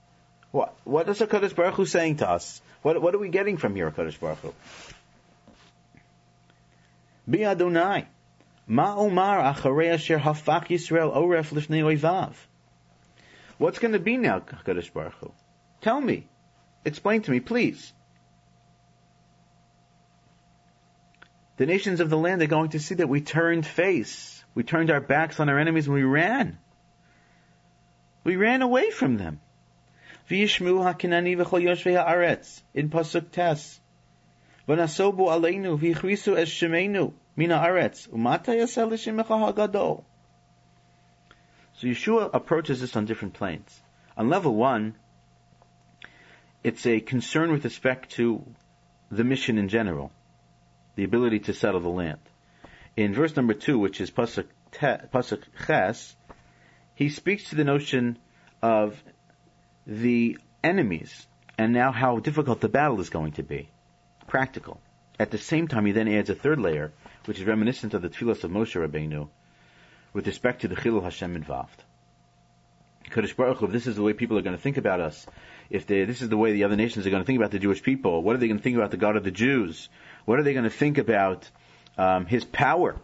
What, 0.50 0.74
what 0.84 1.08
is 1.10 1.20
HaKadosh 1.20 1.56
Baruch 1.56 1.76
Hu 1.76 1.86
saying 1.86 2.18
to 2.18 2.30
us? 2.30 2.60
What, 2.82 3.00
what 3.00 3.14
are 3.14 3.20
we 3.20 3.30
getting 3.30 3.58
from 3.58 3.76
here, 3.76 3.92
HaKadosh 3.92 4.20
Baruch 4.20 4.40
Hu? 4.40 4.54
Be 7.30 7.46
Adonai. 7.46 8.08
Ma 8.72 8.96
Omar 8.96 9.42
Asher 9.42 10.18
Hafach 10.18 10.68
Yisrael 10.70 11.14
Oref 11.14 11.52
Lifnei 11.52 11.84
Oivav. 11.84 12.34
What's 13.58 13.80
going 13.80 13.92
to 13.92 14.00
be 14.00 14.16
now, 14.16 14.40
Kadosh 14.40 14.94
Baruch 14.94 15.16
Hu? 15.16 15.34
Tell 15.82 16.00
me. 16.00 16.30
Explain 16.86 17.22
to 17.24 17.32
me, 17.32 17.42
please. 17.42 17.92
The 21.58 21.66
nations 21.66 22.00
of 22.00 22.10
the 22.10 22.18
land 22.18 22.42
are 22.44 22.48
going 22.48 22.70
to 22.70 22.80
see 22.80 22.96
that 22.96 23.10
we 23.10 23.20
turned 23.20 23.66
face. 23.66 24.42
We 24.56 24.64
turned 24.64 24.90
our 24.90 25.02
backs 25.02 25.42
on 25.42 25.50
our 25.50 25.60
enemies 25.60 25.88
and 25.88 25.94
we 25.94 26.04
ran. 26.04 26.58
We 28.24 28.38
ran 28.38 28.62
away 28.62 28.90
from 28.90 29.18
them. 29.18 29.42
V'yishmu 30.30 30.80
hakinani 30.80 31.36
v'chol 31.36 31.62
yoshvei 31.62 32.02
ha'aretz. 32.02 32.62
In 32.74 32.90
Pasuk 32.90 33.32
Tes. 33.32 33.82
V'nasobu 34.66 35.28
aleinu 35.28 35.78
v'yichrisu 35.78 36.38
es 36.38 36.50
shemenu 36.50 37.12
mina 37.36 37.56
aretz. 37.60 38.08
Umata 38.10 38.54
ha'gadol. 39.28 40.04
So 41.74 41.88
Yeshua 41.88 42.30
approaches 42.34 42.82
this 42.82 42.96
on 42.96 43.06
different 43.06 43.34
planes. 43.34 43.82
On 44.18 44.30
level 44.30 44.54
one, 44.54 44.96
it's 46.64 46.86
a 46.86 47.00
concern 47.00 47.52
with 47.52 47.64
respect 47.64 48.12
to 48.12 48.46
the 49.10 49.24
mission 49.24 49.58
in 49.58 49.68
general, 49.68 50.12
the 50.96 51.04
ability 51.04 51.40
to 51.40 51.54
settle 51.54 51.80
the 51.80 51.90
land. 51.90 52.20
In 52.96 53.14
verse 53.14 53.36
number 53.36 53.54
two, 53.54 53.80
which 53.80 54.00
is 54.00 54.12
pasuk, 54.12 54.46
pasuk 54.72 55.44
ches, 55.66 56.16
he 56.94 57.10
speaks 57.10 57.50
to 57.50 57.56
the 57.56 57.64
notion 57.64 58.18
of 58.62 59.02
the 59.88 60.38
enemies 60.64 61.28
and 61.58 61.74
now 61.74 61.92
how 61.92 62.20
difficult 62.20 62.62
the 62.62 62.70
battle 62.70 63.00
is 63.00 63.10
going 63.10 63.34
to 63.34 63.44
be. 63.44 63.70
Practical. 64.28 64.80
At 65.20 65.32
the 65.32 65.38
same 65.38 65.68
time, 65.68 65.86
he 65.86 65.92
then 65.92 66.08
adds 66.08 66.30
a 66.30 66.36
third 66.36 66.60
layer, 66.60 66.94
which 67.26 67.40
is 67.40 67.46
reminiscent 67.46 67.94
of 67.94 68.02
the 68.02 68.10
tefillas 68.10 68.44
of 68.44 68.52
Moshe 68.52 68.76
Rabbeinu, 68.76 69.30
with 70.14 70.28
respect 70.28 70.62
to 70.62 70.68
the 70.68 70.76
Chilul 70.76 71.04
Hashem 71.04 71.36
involved. 71.36 71.84
Kadosh 73.10 73.36
Baruch 73.36 73.58
Hu, 73.58 73.66
if 73.66 73.72
this 73.72 73.88
is 73.88 73.96
the 73.96 74.04
way 74.04 74.14
people 74.14 74.38
are 74.38 74.42
going 74.42 74.56
to 74.56 74.62
think 74.62 74.78
about 74.78 75.02
us, 75.02 75.26
if 75.70 75.86
they, 75.86 76.06
this 76.06 76.22
is 76.22 76.30
the 76.30 76.38
way 76.38 76.54
the 76.54 76.64
other 76.64 76.76
nations 76.76 77.06
are 77.06 77.10
going 77.10 77.22
to 77.22 77.26
think 77.26 77.40
about 77.40 77.52
the 77.52 77.60
Jewish 77.60 77.84
people, 77.84 78.22
what 78.24 78.36
are 78.36 78.40
they 78.40 78.48
going 78.48 78.58
to 78.58 78.64
think 78.64 78.78
about 78.78 78.92
the 78.92 78.98
God 78.98 79.16
of 79.16 79.24
the 79.24 79.32
Jews? 79.32 79.90
What 80.26 80.40
are 80.40 80.44
they 80.44 80.54
going 80.54 80.66
to 80.66 80.70
think 80.70 80.98
about 80.98 81.50
um, 81.98 82.26
His 82.26 82.44
power? 82.46 83.00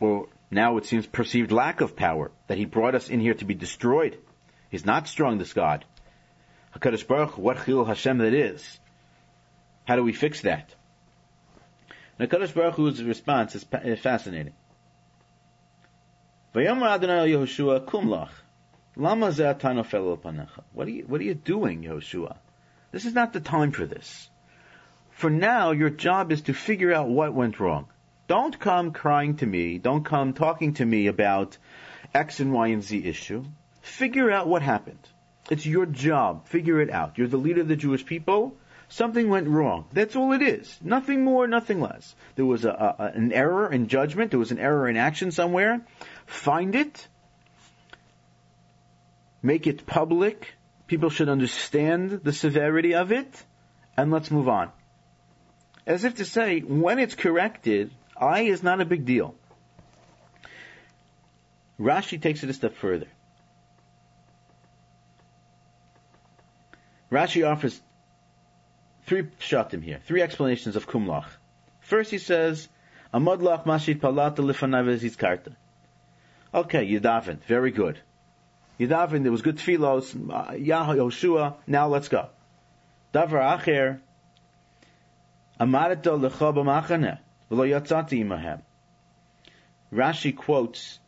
Or 0.00 0.28
now 0.50 0.76
it 0.78 0.86
seems 0.86 1.06
perceived 1.06 1.52
lack 1.52 1.80
of 1.80 1.96
power, 1.96 2.30
that 2.48 2.58
He 2.58 2.64
brought 2.64 2.94
us 2.94 3.08
in 3.08 3.20
here 3.20 3.34
to 3.34 3.44
be 3.44 3.54
destroyed. 3.54 4.18
He's 4.70 4.84
not 4.84 5.08
strong, 5.08 5.38
this 5.38 5.52
God. 5.52 5.84
HaKadosh 6.76 7.06
Baruch 7.06 7.30
Hu, 7.32 7.42
what 7.42 7.58
Chilul 7.58 7.86
Hashem 7.86 8.18
that 8.18 8.34
is. 8.34 8.80
How 9.84 9.96
do 9.96 10.02
we 10.02 10.12
fix 10.12 10.42
that? 10.42 10.74
Kadosh 12.18 12.54
Baruch 12.54 12.74
Hu's 12.74 13.02
response 13.02 13.54
is 13.54 13.64
fascinating. 14.00 14.54
Vayamar 16.54 16.92
Adonai 16.92 17.30
Yehoshua 17.30 17.84
kumlach. 17.84 18.30
Lama. 18.96 19.30
What 20.72 20.88
are 20.88 20.90
you, 20.90 21.04
what 21.06 21.20
are 21.20 21.24
you 21.24 21.34
doing, 21.34 21.82
Yehoshua? 21.82 22.38
This 22.92 23.04
is 23.04 23.12
not 23.12 23.34
the 23.34 23.40
time 23.40 23.72
for 23.72 23.84
this. 23.84 24.30
For 25.10 25.28
now, 25.28 25.72
your 25.72 25.90
job 25.90 26.32
is 26.32 26.42
to 26.42 26.54
figure 26.54 26.94
out 26.94 27.08
what 27.08 27.34
went 27.34 27.60
wrong. 27.60 27.88
Don't 28.26 28.58
come 28.58 28.92
crying 28.92 29.36
to 29.36 29.46
me. 29.46 29.76
Don't 29.76 30.04
come 30.04 30.32
talking 30.32 30.74
to 30.74 30.84
me 30.84 31.08
about 31.08 31.58
X 32.14 32.40
and 32.40 32.54
Y 32.54 32.68
and 32.68 32.82
Z 32.82 33.04
issue. 33.04 33.44
Figure 33.82 34.30
out 34.30 34.48
what 34.48 34.62
happened. 34.62 35.06
It's 35.50 35.66
your 35.66 35.84
job. 35.86 36.48
Figure 36.48 36.80
it 36.80 36.90
out. 36.90 37.18
You're 37.18 37.28
the 37.28 37.36
leader 37.36 37.60
of 37.60 37.68
the 37.68 37.76
Jewish 37.76 38.04
people. 38.06 38.56
Something 38.88 39.28
went 39.28 39.48
wrong. 39.48 39.86
That's 39.92 40.14
all 40.14 40.32
it 40.32 40.42
is. 40.42 40.78
Nothing 40.80 41.24
more, 41.24 41.46
nothing 41.48 41.80
less. 41.80 42.14
There 42.36 42.44
was 42.44 42.64
a, 42.64 42.70
a, 42.70 43.12
an 43.14 43.32
error 43.32 43.70
in 43.70 43.88
judgment. 43.88 44.30
There 44.30 44.38
was 44.38 44.52
an 44.52 44.58
error 44.58 44.88
in 44.88 44.96
action 44.96 45.32
somewhere. 45.32 45.84
Find 46.26 46.74
it. 46.74 47.08
Make 49.42 49.66
it 49.66 49.86
public. 49.86 50.52
People 50.86 51.10
should 51.10 51.28
understand 51.28 52.20
the 52.22 52.32
severity 52.32 52.94
of 52.94 53.10
it. 53.10 53.44
And 53.96 54.12
let's 54.12 54.30
move 54.30 54.48
on. 54.48 54.70
As 55.86 56.04
if 56.04 56.16
to 56.16 56.24
say, 56.24 56.60
when 56.60 56.98
it's 56.98 57.14
corrected, 57.14 57.90
I 58.16 58.42
is 58.42 58.62
not 58.62 58.80
a 58.80 58.84
big 58.84 59.04
deal. 59.04 59.34
Rashi 61.78 62.20
takes 62.20 62.42
it 62.42 62.50
a 62.50 62.52
step 62.52 62.74
further. 62.76 63.06
Rashi 67.10 67.48
offers 67.48 67.80
three 69.06 69.22
shatim 69.40 69.82
here, 69.82 70.00
three 70.04 70.22
explanations 70.22 70.76
of 70.76 70.86
kumlach. 70.86 71.26
First 71.80 72.10
he 72.10 72.18
says, 72.18 72.68
Amadlach 73.14 73.64
mashit 73.64 74.00
palata 74.00 74.38
lifanav 74.38 75.18
karta. 75.18 75.52
Okay, 76.52 76.84
you 76.84 77.00
davened. 77.00 77.42
Very 77.44 77.70
good. 77.70 77.98
You 78.78 78.88
davened. 78.88 79.22
There 79.22 79.32
was 79.32 79.42
good 79.42 79.56
tefillos. 79.56 80.14
Uh, 80.14 80.54
Yah 80.54 80.94
Yoshua. 80.94 81.54
Now 81.66 81.88
let's 81.88 82.08
go. 82.08 82.28
Davar 83.14 83.58
acher. 83.58 84.00
Amarito 85.60 86.18
lecha 86.18 86.54
b'machane 86.54 87.18
v'lo 87.50 87.68
yatzati 87.68 88.24
imahem. 88.24 88.60
Rashi 89.92 90.36
quotes 90.36 90.98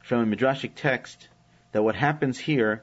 from 0.00 0.32
a 0.32 0.36
midrashic 0.36 0.72
text 0.74 1.28
that 1.72 1.82
what 1.82 1.94
happens 1.94 2.38
here 2.38 2.82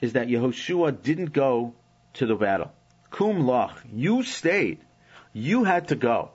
is 0.00 0.14
that 0.14 0.28
Yehoshua 0.28 1.02
didn't 1.02 1.32
go 1.32 1.74
to 2.14 2.26
the 2.26 2.34
battle. 2.34 2.72
Kum 3.10 3.42
lach. 3.42 3.72
You 3.92 4.22
stayed. 4.22 4.80
You 5.32 5.64
had 5.64 5.88
to 5.88 5.96
go. 5.96 6.30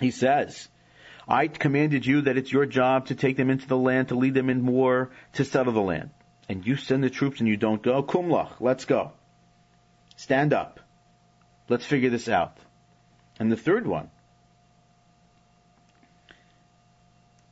He 0.00 0.10
says, 0.10 0.68
I 1.26 1.48
commanded 1.48 2.06
you 2.06 2.22
that 2.22 2.36
it's 2.38 2.52
your 2.52 2.66
job 2.66 3.06
to 3.06 3.14
take 3.14 3.36
them 3.36 3.50
into 3.50 3.66
the 3.66 3.76
land, 3.76 4.08
to 4.08 4.14
lead 4.14 4.34
them 4.34 4.48
in 4.48 4.66
war, 4.66 5.10
to 5.34 5.44
settle 5.44 5.72
the 5.72 5.80
land. 5.80 6.10
And 6.48 6.66
you 6.66 6.76
send 6.76 7.04
the 7.04 7.10
troops 7.10 7.40
and 7.40 7.48
you 7.48 7.56
don't 7.56 7.82
go? 7.82 8.02
Kumlach, 8.02 8.60
let's 8.60 8.86
go. 8.86 9.12
Stand 10.16 10.54
up. 10.54 10.80
Let's 11.68 11.84
figure 11.84 12.10
this 12.10 12.28
out. 12.28 12.56
And 13.38 13.52
the 13.52 13.56
third 13.56 13.86
one. 13.86 14.10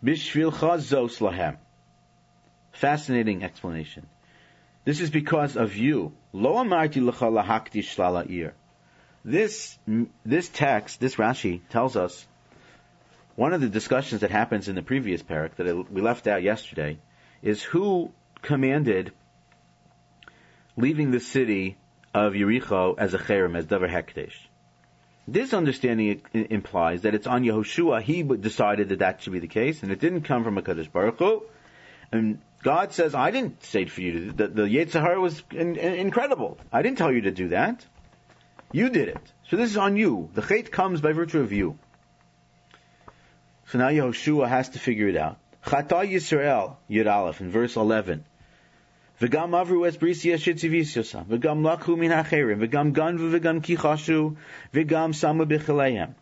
Bishvilcha 0.02 0.78
zos 0.78 1.18
lahem. 1.18 1.56
Fascinating 2.72 3.42
explanation. 3.42 4.06
This 4.86 5.00
is 5.00 5.10
because 5.10 5.56
of 5.56 5.76
you. 5.76 6.12
Lo 6.32 6.54
amarti 6.54 7.02
lahakdish 7.02 8.52
This, 9.24 9.78
this 10.24 10.48
text, 10.48 11.00
this 11.00 11.16
Rashi 11.16 11.60
tells 11.68 11.96
us 11.96 12.24
one 13.34 13.52
of 13.52 13.60
the 13.60 13.68
discussions 13.68 14.20
that 14.20 14.30
happens 14.30 14.68
in 14.68 14.76
the 14.76 14.82
previous 14.82 15.24
parak 15.24 15.56
that 15.56 15.90
we 15.90 16.00
left 16.00 16.28
out 16.28 16.44
yesterday 16.44 16.98
is 17.42 17.64
who 17.64 18.12
commanded 18.42 19.12
leaving 20.76 21.10
the 21.10 21.18
city 21.18 21.76
of 22.14 22.34
Yericho 22.34 22.94
as 22.96 23.12
a 23.12 23.18
cherem, 23.18 23.58
as 23.58 23.66
davar 23.66 23.90
hekdesh. 23.90 24.36
This 25.26 25.52
understanding 25.52 26.22
implies 26.32 27.02
that 27.02 27.16
it's 27.16 27.26
on 27.26 27.42
Yehoshua. 27.42 28.02
He 28.02 28.22
decided 28.22 28.90
that 28.90 29.00
that 29.00 29.20
should 29.20 29.32
be 29.32 29.40
the 29.40 29.48
case, 29.48 29.82
and 29.82 29.90
it 29.90 29.98
didn't 29.98 30.22
come 30.22 30.44
from 30.44 30.56
a 30.56 30.62
Kadosh 30.62 30.92
Baruch 30.92 31.18
Hu. 31.18 31.42
And 32.12 32.38
God 32.66 32.92
says, 32.92 33.14
I 33.14 33.30
didn't 33.30 33.62
say 33.62 33.84
for 33.84 34.00
you. 34.00 34.12
To, 34.12 34.32
the, 34.32 34.48
the 34.48 34.62
Yetzirah 34.62 35.20
was 35.20 35.40
in, 35.52 35.76
in, 35.76 35.94
incredible. 35.94 36.58
I 36.72 36.82
didn't 36.82 36.98
tell 36.98 37.12
you 37.12 37.20
to 37.20 37.30
do 37.30 37.50
that. 37.50 37.86
You 38.72 38.90
did 38.90 39.06
it. 39.08 39.32
So 39.48 39.56
this 39.56 39.70
is 39.70 39.76
on 39.76 39.94
you. 39.94 40.30
The 40.34 40.42
chait 40.42 40.72
comes 40.72 41.00
by 41.00 41.12
virtue 41.12 41.38
of 41.38 41.52
you. 41.52 41.78
So 43.68 43.78
now 43.78 43.90
Yehoshua 43.90 44.48
has 44.48 44.70
to 44.70 44.80
figure 44.80 45.06
it 45.06 45.16
out. 45.16 45.38
Chata 45.64 46.02
Yisrael, 46.12 46.74
Yud 46.90 47.08
Aleph, 47.08 47.40
in 47.40 47.52
verse 47.52 47.76
11. 47.76 48.24
V'gam 49.20 49.54
avru 49.62 49.86
es 49.86 49.96
brisi 49.96 50.34
v'gam 50.34 51.62
lakhu 51.62 51.96
min 51.96 52.10
hacherim, 52.10 52.66
v'gam 52.66 52.92
ganvu 52.92 53.38
v'gam 53.38 53.60
kichashu, 53.60 54.36
v'gam 54.74 55.14
samu. 55.14 56.14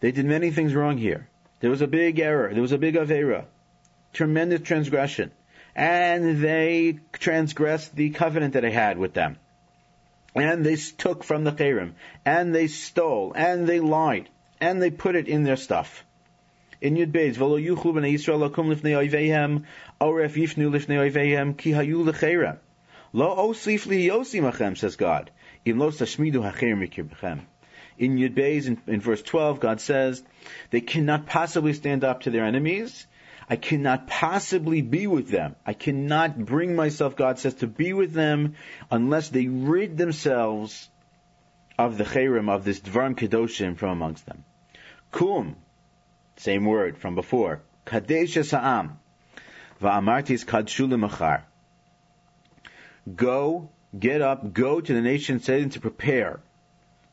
They 0.00 0.10
did 0.10 0.26
many 0.26 0.50
things 0.50 0.74
wrong 0.74 0.98
here. 0.98 1.28
There 1.60 1.70
was 1.70 1.80
a 1.80 1.86
big 1.86 2.18
error. 2.18 2.52
There 2.52 2.62
was 2.62 2.72
a 2.72 2.78
big 2.78 2.96
avera. 2.96 3.44
Tremendous 4.12 4.62
transgression. 4.62 5.30
And 5.76 6.42
they 6.42 6.98
transgressed 7.12 7.94
the 7.94 8.10
covenant 8.10 8.54
that 8.54 8.64
I 8.64 8.70
had 8.70 8.98
with 8.98 9.14
them. 9.14 9.36
And 10.34 10.66
they 10.66 10.76
took 10.76 11.22
from 11.22 11.44
the 11.44 11.52
Cherim. 11.52 11.92
And 12.24 12.52
they 12.52 12.66
stole. 12.66 13.32
And 13.36 13.68
they 13.68 13.78
lied. 13.78 14.28
And 14.60 14.82
they 14.82 14.90
put 14.90 15.14
it 15.14 15.28
in 15.28 15.44
their 15.44 15.56
stuff 15.56 16.04
in 16.80 16.94
Yud 16.94 17.12
Beis, 17.12 17.36
v'lo 17.36 17.62
yuchlu 17.62 17.94
b'nei 17.94 18.12
Yisrael 18.14 18.48
lakum 18.48 18.74
lifnei 18.74 18.94
oiveihem, 18.94 19.64
oref 20.00 20.34
yifnu 20.34 20.70
lifnei 20.70 21.10
oiveihem, 21.10 21.56
ki 21.56 21.72
hayu. 21.72 22.58
Lo 23.12 23.36
osif 23.36 23.86
li 23.86 24.08
yosim 24.08 24.50
achem, 24.50 24.76
says 24.76 24.96
God, 24.96 25.30
im 25.64 25.78
lo 25.78 25.88
In 27.98 28.18
Yud 28.18 28.34
Beis, 28.34 28.66
in, 28.66 28.78
in 28.86 29.00
verse 29.00 29.22
12, 29.22 29.60
God 29.60 29.80
says, 29.80 30.22
they 30.70 30.82
cannot 30.82 31.26
possibly 31.26 31.72
stand 31.72 32.04
up 32.04 32.22
to 32.22 32.30
their 32.30 32.44
enemies. 32.44 33.06
I 33.48 33.56
cannot 33.56 34.08
possibly 34.08 34.82
be 34.82 35.06
with 35.06 35.28
them. 35.28 35.54
I 35.64 35.72
cannot 35.72 36.36
bring 36.38 36.74
myself, 36.74 37.16
God 37.16 37.38
says, 37.38 37.54
to 37.54 37.66
be 37.66 37.92
with 37.92 38.12
them 38.12 38.54
unless 38.90 39.28
they 39.28 39.46
rid 39.46 39.96
themselves 39.96 40.88
of 41.78 41.96
the 41.96 42.04
cherem, 42.04 42.50
of 42.50 42.64
this 42.64 42.80
dvarim 42.80 43.14
kedoshim 43.16 43.76
from 43.76 43.90
amongst 43.90 44.26
them. 44.26 44.44
Kum, 45.12 45.56
same 46.36 46.64
word 46.64 46.98
from 46.98 47.14
before. 47.14 47.62
Kadesh 47.84 48.34
Sa'am. 48.34 48.98
Va'amartis 49.80 50.44
kadshu 50.44 50.88
machar. 50.98 51.44
Go, 53.14 53.70
get 53.96 54.22
up, 54.22 54.52
go 54.52 54.80
to 54.80 54.92
the 54.92 55.00
nation, 55.00 55.38
say 55.40 55.60
them 55.60 55.70
to 55.70 55.80
prepare. 55.80 56.40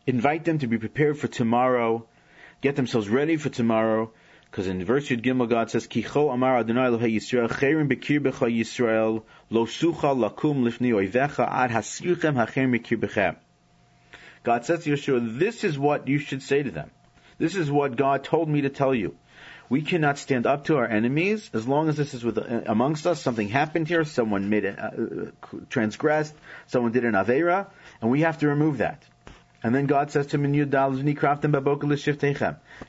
Invite 0.08 0.46
them 0.46 0.58
to 0.60 0.67
be 0.67 0.78
prepared 0.80 1.19
for 1.19 1.28
tomorrow. 1.28 2.08
Get 2.62 2.76
themselves 2.76 3.08
ready 3.08 3.38
for 3.38 3.50
tomorrow. 3.50 4.12
Because 4.54 4.68
in 4.68 4.86
verse 4.86 5.08
Yud 5.10 5.24
Gimel, 5.24 5.50
God 5.50 5.72
says, 5.72 5.88
Kicho 5.88 6.32
amar 6.32 6.60
Adonai 6.60 6.92
Elohei 6.92 7.16
Yisrael, 7.16 7.50
Cherim 7.50 7.92
bekir 7.92 8.20
becha 8.20 8.48
Yisrael, 8.56 9.24
lo 9.50 9.66
sucha 9.66 10.13
lakum 10.16 10.62
lifni 10.62 10.94
oivecha 10.94 11.52
ad 11.52 11.72
hasirchem 11.72 12.36
hacherim 12.36 12.78
bekir 12.78 13.00
bechem. 13.00 13.36
God 14.44 14.63
says 14.63 14.84
to 14.84 14.92
Yeshua, 14.92 15.39
this 15.39 15.63
is 15.63 15.80
what 15.80 16.08
you 16.08 16.20
should 16.20 16.44
say 16.44 16.62
to 16.62 16.70
them. 16.70 16.92
This 17.39 17.56
is 17.56 17.72
what 17.72 17.96
God 17.96 18.24
told 18.24 18.48
me 18.48 18.62
to 18.62 18.70
tell 18.70 18.94
you. 18.94 19.18
We 19.70 19.82
cannot 19.82 20.20
stand 20.20 20.46
up 20.46 20.66
to 20.66 20.78
our 20.78 20.86
enemies 20.86 21.50
as 21.56 21.68
long 21.68 21.89
as 21.89 21.98
this 21.98 22.13
is 22.13 22.24
with, 22.24 22.38
amongst 22.38 23.08
us. 23.08 23.20
Something 23.20 23.50
happened 23.50 23.88
here. 23.88 24.04
Someone 24.04 24.52
made 24.52 24.66
a, 24.66 24.84
uh, 24.84 25.58
transgressed. 25.72 26.36
Someone 26.68 26.92
did 26.92 27.06
an 27.06 27.13
avera, 27.13 27.66
and 28.02 28.12
we 28.12 28.22
have 28.22 28.38
to 28.38 28.50
remove 28.50 28.78
that. 28.78 29.04
And 29.63 29.73
then 29.73 29.86
God 29.86 30.12
says 30.12 30.28
to 30.28 30.38
him 30.38 30.45
in 30.45 30.54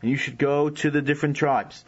and 0.02 0.10
you 0.10 0.16
should 0.16 0.38
go 0.38 0.70
to 0.70 0.90
the 0.90 1.00
different 1.00 1.36
tribes. 1.36 1.84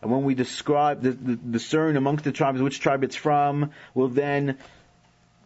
And 0.00 0.12
when 0.12 0.24
we 0.24 0.34
describe, 0.34 1.02
the, 1.02 1.10
the, 1.12 1.36
discern 1.36 1.96
amongst 1.96 2.24
the 2.24 2.32
tribes 2.32 2.60
which 2.60 2.80
tribe 2.80 3.04
it's 3.04 3.16
from, 3.16 3.70
we'll 3.94 4.08
then 4.08 4.58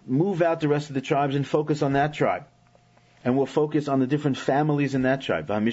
move 0.06 0.40
out 0.42 0.60
the 0.60 0.68
rest 0.68 0.88
of 0.88 0.94
the 0.94 1.00
tribes 1.00 1.36
and 1.36 1.46
focus 1.46 1.82
on 1.82 1.92
that 1.94 2.14
tribe. 2.14 2.44
And 3.24 3.36
we'll 3.36 3.46
focus 3.46 3.88
on 3.88 4.00
the 4.00 4.06
different 4.06 4.38
families 4.38 4.94
in 4.94 5.02
that 5.02 5.20
tribe. 5.22 5.46
Then 5.46 5.64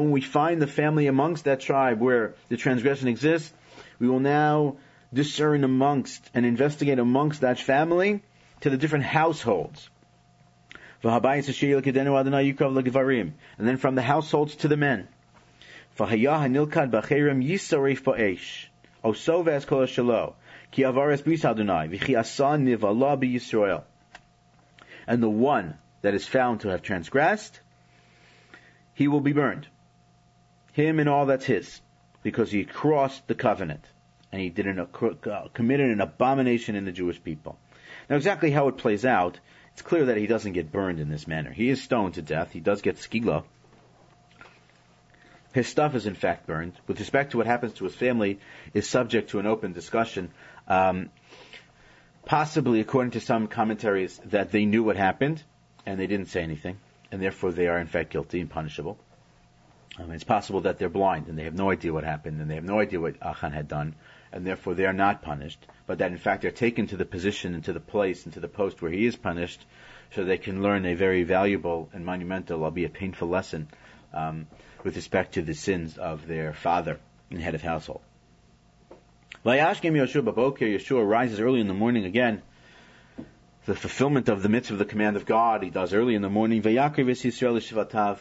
when 0.00 0.10
we 0.10 0.20
find 0.20 0.62
the 0.62 0.66
family 0.66 1.06
amongst 1.06 1.44
that 1.44 1.60
tribe 1.60 2.00
where 2.00 2.34
the 2.48 2.56
transgression 2.56 3.08
exists, 3.08 3.52
we 3.98 4.08
will 4.08 4.20
now 4.20 4.76
discern 5.12 5.64
amongst 5.64 6.30
and 6.34 6.46
investigate 6.46 6.98
amongst 6.98 7.42
that 7.42 7.58
family 7.58 8.22
to 8.60 8.70
the 8.70 8.76
different 8.76 9.04
households. 9.04 9.90
And 13.58 13.68
then 13.68 13.76
from 13.76 13.94
the 13.96 14.02
households 14.02 14.56
to 14.56 14.68
the 14.68 14.76
men. 14.76 15.08
And 25.06 25.22
the 25.22 25.28
one 25.28 25.74
that 26.02 26.14
is 26.14 26.26
found 26.26 26.60
to 26.60 26.68
have 26.68 26.82
transgressed, 26.82 27.60
he 28.94 29.08
will 29.08 29.20
be 29.20 29.32
burned. 29.32 29.66
Him 30.72 31.00
and 31.00 31.08
all 31.08 31.26
that's 31.26 31.44
his, 31.44 31.82
because 32.22 32.50
he 32.50 32.64
crossed 32.64 33.26
the 33.26 33.34
covenant 33.34 33.84
and 34.32 34.40
he 34.40 34.48
did 34.48 34.66
an, 34.66 34.80
uh, 34.80 35.48
committed 35.52 35.90
an 35.90 36.00
abomination 36.00 36.74
in 36.74 36.84
the 36.84 36.92
Jewish 36.92 37.22
people. 37.22 37.58
Now, 38.08 38.16
exactly 38.16 38.50
how 38.50 38.68
it 38.68 38.78
plays 38.78 39.04
out, 39.04 39.38
it's 39.72 39.82
clear 39.82 40.06
that 40.06 40.16
he 40.16 40.26
doesn't 40.26 40.52
get 40.52 40.72
burned 40.72 41.00
in 41.00 41.10
this 41.10 41.26
manner. 41.26 41.50
He 41.50 41.68
is 41.68 41.82
stoned 41.82 42.14
to 42.14 42.22
death. 42.22 42.50
He 42.50 42.60
does 42.60 42.82
get 42.82 42.96
skila. 42.96 43.44
His 45.52 45.68
stuff 45.68 45.94
is 45.94 46.06
in 46.06 46.14
fact 46.14 46.46
burned. 46.46 46.72
With 46.86 46.98
respect 46.98 47.32
to 47.32 47.36
what 47.36 47.46
happens 47.46 47.74
to 47.74 47.84
his 47.84 47.94
family, 47.94 48.40
is 48.72 48.88
subject 48.88 49.30
to 49.30 49.38
an 49.38 49.46
open 49.46 49.72
discussion. 49.72 50.30
Um, 50.66 51.10
possibly, 52.24 52.80
according 52.80 53.12
to 53.12 53.20
some 53.20 53.48
commentaries, 53.48 54.18
that 54.26 54.50
they 54.50 54.64
knew 54.64 54.82
what 54.82 54.96
happened 54.96 55.42
and 55.84 56.00
they 56.00 56.06
didn't 56.06 56.26
say 56.26 56.42
anything, 56.42 56.78
and 57.10 57.20
therefore 57.20 57.52
they 57.52 57.66
are 57.66 57.78
in 57.78 57.86
fact 57.86 58.10
guilty 58.10 58.40
and 58.40 58.48
punishable. 58.48 58.98
Um, 59.98 60.10
it's 60.12 60.24
possible 60.24 60.62
that 60.62 60.78
they're 60.78 60.88
blind 60.88 61.28
and 61.28 61.38
they 61.38 61.44
have 61.44 61.54
no 61.54 61.70
idea 61.70 61.92
what 61.92 62.04
happened 62.04 62.40
and 62.40 62.50
they 62.50 62.54
have 62.54 62.64
no 62.64 62.80
idea 62.80 62.98
what 62.98 63.16
Achan 63.20 63.52
had 63.52 63.68
done, 63.68 63.94
and 64.32 64.46
therefore 64.46 64.74
they 64.74 64.86
are 64.86 64.92
not 64.92 65.22
punished, 65.22 65.66
but 65.86 65.98
that 65.98 66.10
in 66.10 66.18
fact 66.18 66.42
they're 66.42 66.50
taken 66.50 66.86
to 66.86 66.96
the 66.96 67.04
position 67.04 67.54
and 67.54 67.64
to 67.64 67.72
the 67.72 67.80
place 67.80 68.24
and 68.24 68.34
to 68.34 68.40
the 68.40 68.48
post 68.48 68.80
where 68.80 68.90
he 68.90 69.06
is 69.06 69.16
punished, 69.16 69.64
so 70.14 70.24
they 70.24 70.38
can 70.38 70.62
learn 70.62 70.84
a 70.86 70.94
very 70.94 71.22
valuable 71.22 71.88
and 71.92 72.04
monumental, 72.04 72.64
albeit 72.64 72.92
painful 72.92 73.28
lesson 73.28 73.68
um, 74.12 74.46
with 74.84 74.96
respect 74.96 75.34
to 75.34 75.42
the 75.42 75.54
sins 75.54 75.98
of 75.98 76.26
their 76.26 76.52
father 76.52 76.98
and 77.30 77.40
head 77.40 77.54
of 77.54 77.62
household. 77.62 78.00
Vayashkem 79.44 79.92
Yeshua 79.92 80.22
Babokir, 80.22 80.74
Yeshua 80.74 81.08
rises 81.08 81.40
early 81.40 81.60
in 81.60 81.66
the 81.66 81.74
morning 81.74 82.04
again. 82.04 82.42
The 83.64 83.74
fulfillment 83.74 84.28
of 84.28 84.42
the 84.42 84.48
mitzvah 84.48 84.74
of 84.74 84.78
the 84.78 84.84
command 84.84 85.16
of 85.16 85.24
God, 85.24 85.62
he 85.62 85.70
does 85.70 85.92
early 85.94 86.14
in 86.14 86.22
the 86.22 86.30
morning. 86.30 86.62
Vayakriv 86.62 87.06
Yisrael 87.06 87.56
Shivatav, 87.56 88.18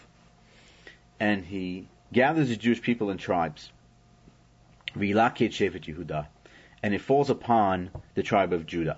and 1.19 1.43
he 1.45 1.87
gathers 2.13 2.49
the 2.49 2.55
Jewish 2.55 2.81
people 2.81 3.09
in 3.09 3.17
tribes. 3.17 3.71
Yehuda, 4.95 6.27
and 6.83 6.93
it 6.93 7.01
falls 7.01 7.29
upon 7.29 7.91
the 8.15 8.23
tribe 8.23 8.53
of 8.53 8.65
Judah. 8.65 8.97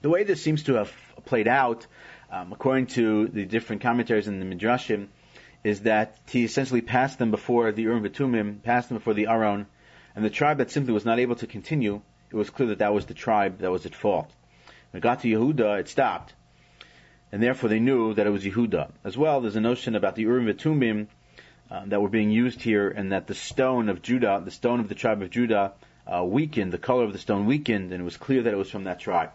The 0.00 0.08
way 0.08 0.24
this 0.24 0.42
seems 0.42 0.64
to 0.64 0.74
have 0.74 0.92
played 1.24 1.48
out, 1.48 1.86
um, 2.30 2.52
according 2.52 2.86
to 2.88 3.28
the 3.28 3.44
different 3.44 3.82
commentaries 3.82 4.26
in 4.26 4.40
the 4.40 4.46
Midrashim, 4.46 5.08
is 5.62 5.82
that 5.82 6.18
he 6.28 6.44
essentially 6.44 6.80
passed 6.80 7.18
them 7.18 7.30
before 7.30 7.70
the 7.70 7.82
Urim 7.82 8.02
V'Tumim, 8.02 8.62
passed 8.62 8.88
them 8.88 8.98
before 8.98 9.14
the 9.14 9.28
Aron, 9.28 9.66
and 10.16 10.24
the 10.24 10.30
tribe 10.30 10.58
that 10.58 10.70
simply 10.70 10.92
was 10.92 11.04
not 11.04 11.18
able 11.18 11.36
to 11.36 11.46
continue, 11.46 12.02
it 12.30 12.36
was 12.36 12.50
clear 12.50 12.68
that 12.68 12.78
that 12.78 12.92
was 12.92 13.06
the 13.06 13.14
tribe 13.14 13.58
that 13.58 13.70
was 13.70 13.86
at 13.86 13.94
fault. 13.94 14.30
When 14.90 14.98
it 14.98 15.02
got 15.02 15.20
to 15.20 15.28
Yehuda, 15.28 15.80
it 15.80 15.88
stopped. 15.88 16.34
And 17.30 17.42
therefore 17.42 17.68
they 17.68 17.80
knew 17.80 18.14
that 18.14 18.26
it 18.26 18.30
was 18.30 18.44
Yehuda. 18.44 18.90
As 19.04 19.16
well, 19.16 19.40
there's 19.40 19.56
a 19.56 19.60
notion 19.60 19.94
about 19.94 20.16
the 20.16 20.22
Urim 20.22 20.46
V'Tumim 20.46 21.06
uh, 21.72 21.84
that 21.86 22.02
were 22.02 22.08
being 22.10 22.30
used 22.30 22.60
here, 22.60 22.90
and 22.90 23.12
that 23.12 23.26
the 23.26 23.34
stone 23.34 23.88
of 23.88 24.02
Judah, 24.02 24.42
the 24.44 24.50
stone 24.50 24.80
of 24.80 24.90
the 24.90 24.94
tribe 24.94 25.22
of 25.22 25.30
Judah, 25.30 25.72
uh, 26.06 26.22
weakened. 26.22 26.70
The 26.70 26.76
color 26.76 27.04
of 27.04 27.14
the 27.14 27.18
stone 27.18 27.46
weakened, 27.46 27.92
and 27.92 28.02
it 28.02 28.04
was 28.04 28.18
clear 28.18 28.42
that 28.42 28.52
it 28.52 28.56
was 28.56 28.70
from 28.70 28.84
that 28.84 29.00
tribe. 29.00 29.30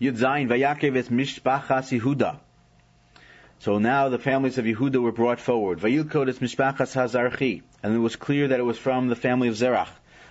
Yud 0.00 0.16
Zayin 0.16 0.48
Vayakev 0.48 0.96
es 0.96 1.08
Mishpachas 1.08 1.98
Yehuda. 1.98 2.38
So 3.58 3.78
now 3.78 4.08
the 4.08 4.20
families 4.20 4.56
of 4.58 4.64
Yehuda 4.64 5.02
were 5.02 5.10
brought 5.10 5.40
forward. 5.40 5.80
Vayilkod 5.80 6.28
es 6.28 6.38
Mishpachas 6.38 6.94
Hazarchi, 6.94 7.62
and 7.82 7.92
it 7.92 7.98
was 7.98 8.14
clear 8.14 8.46
that 8.48 8.60
it 8.60 8.64
was 8.64 8.78
from 8.78 9.08
the 9.08 9.16
family 9.16 9.48
of 9.48 9.54
Zerach. 9.54 9.88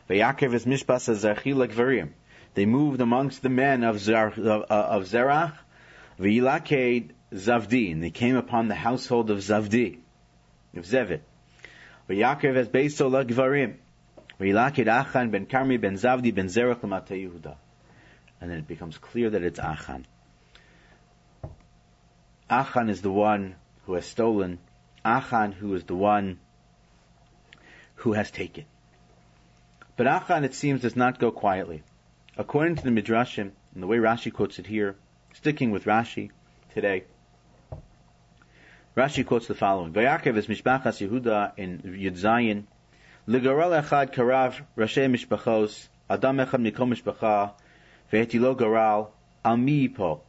Vayakev 0.10 0.54
es 0.54 0.64
Mishpachas 0.64 1.10
Hazarchi 1.10 1.54
Lekvarim. 1.54 2.12
They 2.54 2.66
moved 2.66 3.02
amongst 3.02 3.42
the 3.42 3.50
men 3.50 3.84
of, 3.84 4.00
Zer, 4.00 4.28
of, 4.28 4.64
of 4.64 5.04
Zerach. 5.04 5.58
Zavdi, 7.34 7.94
and 7.94 8.04
they 8.04 8.10
came 8.10 8.36
upon 8.36 8.68
the 8.68 8.76
household 8.76 9.30
of 9.30 9.38
Zavdi 9.38 10.01
of 10.76 10.86
Zevit. 10.86 11.22
V'Yaakov 12.10 12.58
es 12.58 12.68
beiso 12.68 13.10
lagvarim. 13.10 13.76
V'yilakid 14.40 14.88
Achan 14.88 15.30
ben 15.30 15.46
Karmi 15.46 15.80
ben 15.80 15.96
Zavdi 15.96 16.34
ben 16.34 16.48
Zerach 16.48 16.82
l'matei 16.84 17.28
Yehuda. 17.28 17.56
And 18.40 18.50
then 18.50 18.60
it 18.60 18.68
becomes 18.68 18.98
clear 18.98 19.30
that 19.30 19.44
it's 19.44 19.60
Achan. 19.60 20.06
Achan 22.50 22.90
is 22.90 23.02
the 23.02 23.12
one 23.12 23.56
who 23.86 23.94
has 23.94 24.06
stolen. 24.06 24.60
Achan 25.06 25.52
who 25.52 25.74
is 25.76 25.84
the 25.84 25.96
one 25.96 26.40
who 27.96 28.14
has 28.14 28.32
taken. 28.32 28.66
But 29.96 30.08
Achan, 30.08 30.44
it 30.44 30.56
seems, 30.56 30.82
does 30.82 30.96
not 30.96 31.20
go 31.20 31.32
quietly. 31.32 31.84
According 32.38 32.78
to 32.78 32.84
the 32.84 32.90
Midrashim, 32.90 33.52
and 33.74 33.84
the 33.84 33.88
way 33.88 33.98
Rashi 33.98 34.34
quotes 34.34 34.58
it 34.58 34.66
here, 34.66 34.96
sticking 35.34 35.70
with 35.70 35.86
Rashi 35.86 36.32
today, 36.74 37.04
Rashi 38.96 39.26
quotes 39.26 39.48
the 39.48 39.54
following: 39.56 39.94
Vayakev 39.94 40.36
is 40.36 40.48
Mishpachas 40.48 41.00
Yehuda 41.00 41.54
in 41.56 41.80
Yud 41.80 42.20
Zayin. 42.20 42.64
Ligaral 43.26 43.82
echad 43.82 44.14
karav 44.14 44.60
rashi 44.78 45.10
mishpachos 45.10 45.88
adam 46.10 46.36
echad 46.40 46.60
mikom 46.60 46.94
mishpacha 46.94 47.54
ve'etilo 48.12 48.54
garal 48.54 49.08
al 49.46 49.56
mi 49.56 49.88
yipo 49.88 50.20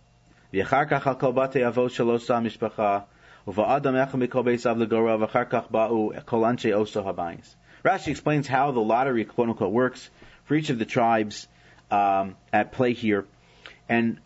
kach 0.52 1.04
al 1.04 1.16
kol 1.16 1.32
batei 1.32 1.68
avot 1.68 1.90
shelo 1.90 2.20
sa 2.20 2.40
mishpacha 2.40 3.02
uva'adam 3.48 3.98
echad 4.06 4.28
mikol 4.28 4.44
beisav 4.44 4.76
ligaral 4.76 5.26
v'achar 5.26 5.50
kach 5.50 5.68
ba'u 5.68 6.24
kol 6.24 6.42
anshe 6.42 6.70
oso 6.70 7.04
habayis. 7.04 7.56
Rashi 7.84 8.12
explains 8.12 8.46
how 8.46 8.70
the 8.70 8.78
lottery 8.78 9.24
quote 9.24 9.48
unquote 9.48 9.72
works 9.72 10.08
for 10.44 10.54
each 10.54 10.70
of 10.70 10.78
the 10.78 10.86
tribes 10.86 11.48
um, 11.90 12.36
at 12.52 12.70
play 12.70 12.92
here, 12.92 13.24
and 13.88 14.20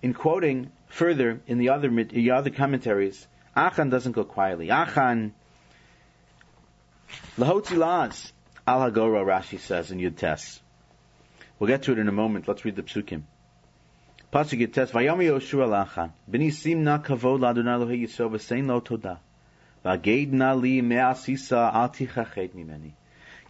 in 0.00 0.14
quoting 0.14 0.72
further 0.86 1.42
in 1.46 1.58
the 1.58 1.68
other 1.68 1.90
the 1.90 2.30
other 2.30 2.48
commentaries 2.48 3.26
Achan 3.54 3.90
doesn't 3.90 4.12
go 4.12 4.24
quietly. 4.24 4.70
Achan, 4.70 5.34
lahotzi 7.38 7.76
las, 7.76 8.32
al 8.66 8.90
hagora, 8.90 9.24
Rashi 9.24 9.58
says 9.58 9.90
in 9.90 9.98
Yud 9.98 10.16
Tes. 10.16 10.60
We'll 11.58 11.68
get 11.68 11.82
to 11.84 11.92
it 11.92 11.98
in 11.98 12.08
a 12.08 12.12
moment. 12.12 12.48
Let's 12.48 12.64
read 12.64 12.76
the 12.76 12.82
psukim. 12.82 13.22
Pasuk 14.32 14.58
Yud 14.58 14.72
Tes, 14.72 14.90
Vayami 14.90 15.26
Yoshua 15.26 15.68
lachan, 15.68 16.12
b'ni 16.30 16.50
simna 16.50 17.04
kavod 17.04 17.40
l'Adonai 17.40 17.78
Elohei 17.78 18.02
Yisrael 18.02 18.30
v'sein 18.30 18.66
lo 18.66 18.80
toda, 18.80 19.20
v'ageidna 19.84 20.58
li 20.58 20.80
me'asisa 20.80 21.74
al 21.74 21.90
tichachet 21.90 22.54
mimeni. 22.54 22.92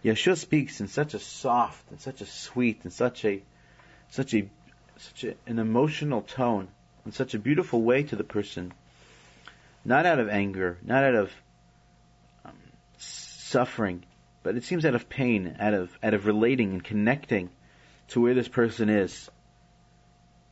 Yeshua 0.03 0.37
speaks 0.37 0.81
in 0.81 0.87
such 0.87 1.13
a 1.13 1.19
soft 1.19 1.89
and 1.89 2.01
such 2.01 2.19
a 2.19 2.25
sweet 2.25 2.81
and 2.83 2.91
such 2.91 3.23
a 3.23 3.41
such 4.09 4.33
a 4.33 4.49
such 4.97 5.23
a, 5.23 5.33
an 5.47 5.59
emotional 5.59 6.21
tone 6.21 6.67
in 7.05 7.13
such 7.13 7.33
a 7.33 7.39
beautiful 7.39 7.81
way 7.81 8.03
to 8.03 8.15
the 8.17 8.23
person 8.23 8.73
not 9.85 10.05
out 10.05 10.19
of 10.19 10.29
anger, 10.29 10.77
not 10.83 11.03
out 11.03 11.15
of 11.15 11.31
um, 12.45 12.53
suffering, 12.97 14.03
but 14.41 14.55
it 14.55 14.63
seems 14.63 14.85
out 14.85 14.95
of 14.95 15.09
pain, 15.09 15.55
out 15.59 15.73
of 15.73 15.97
out 16.01 16.13
of 16.13 16.25
relating 16.25 16.71
and 16.71 16.83
connecting 16.83 17.49
to 18.09 18.21
where 18.21 18.33
this 18.33 18.47
person 18.47 18.89
is. 18.89 19.29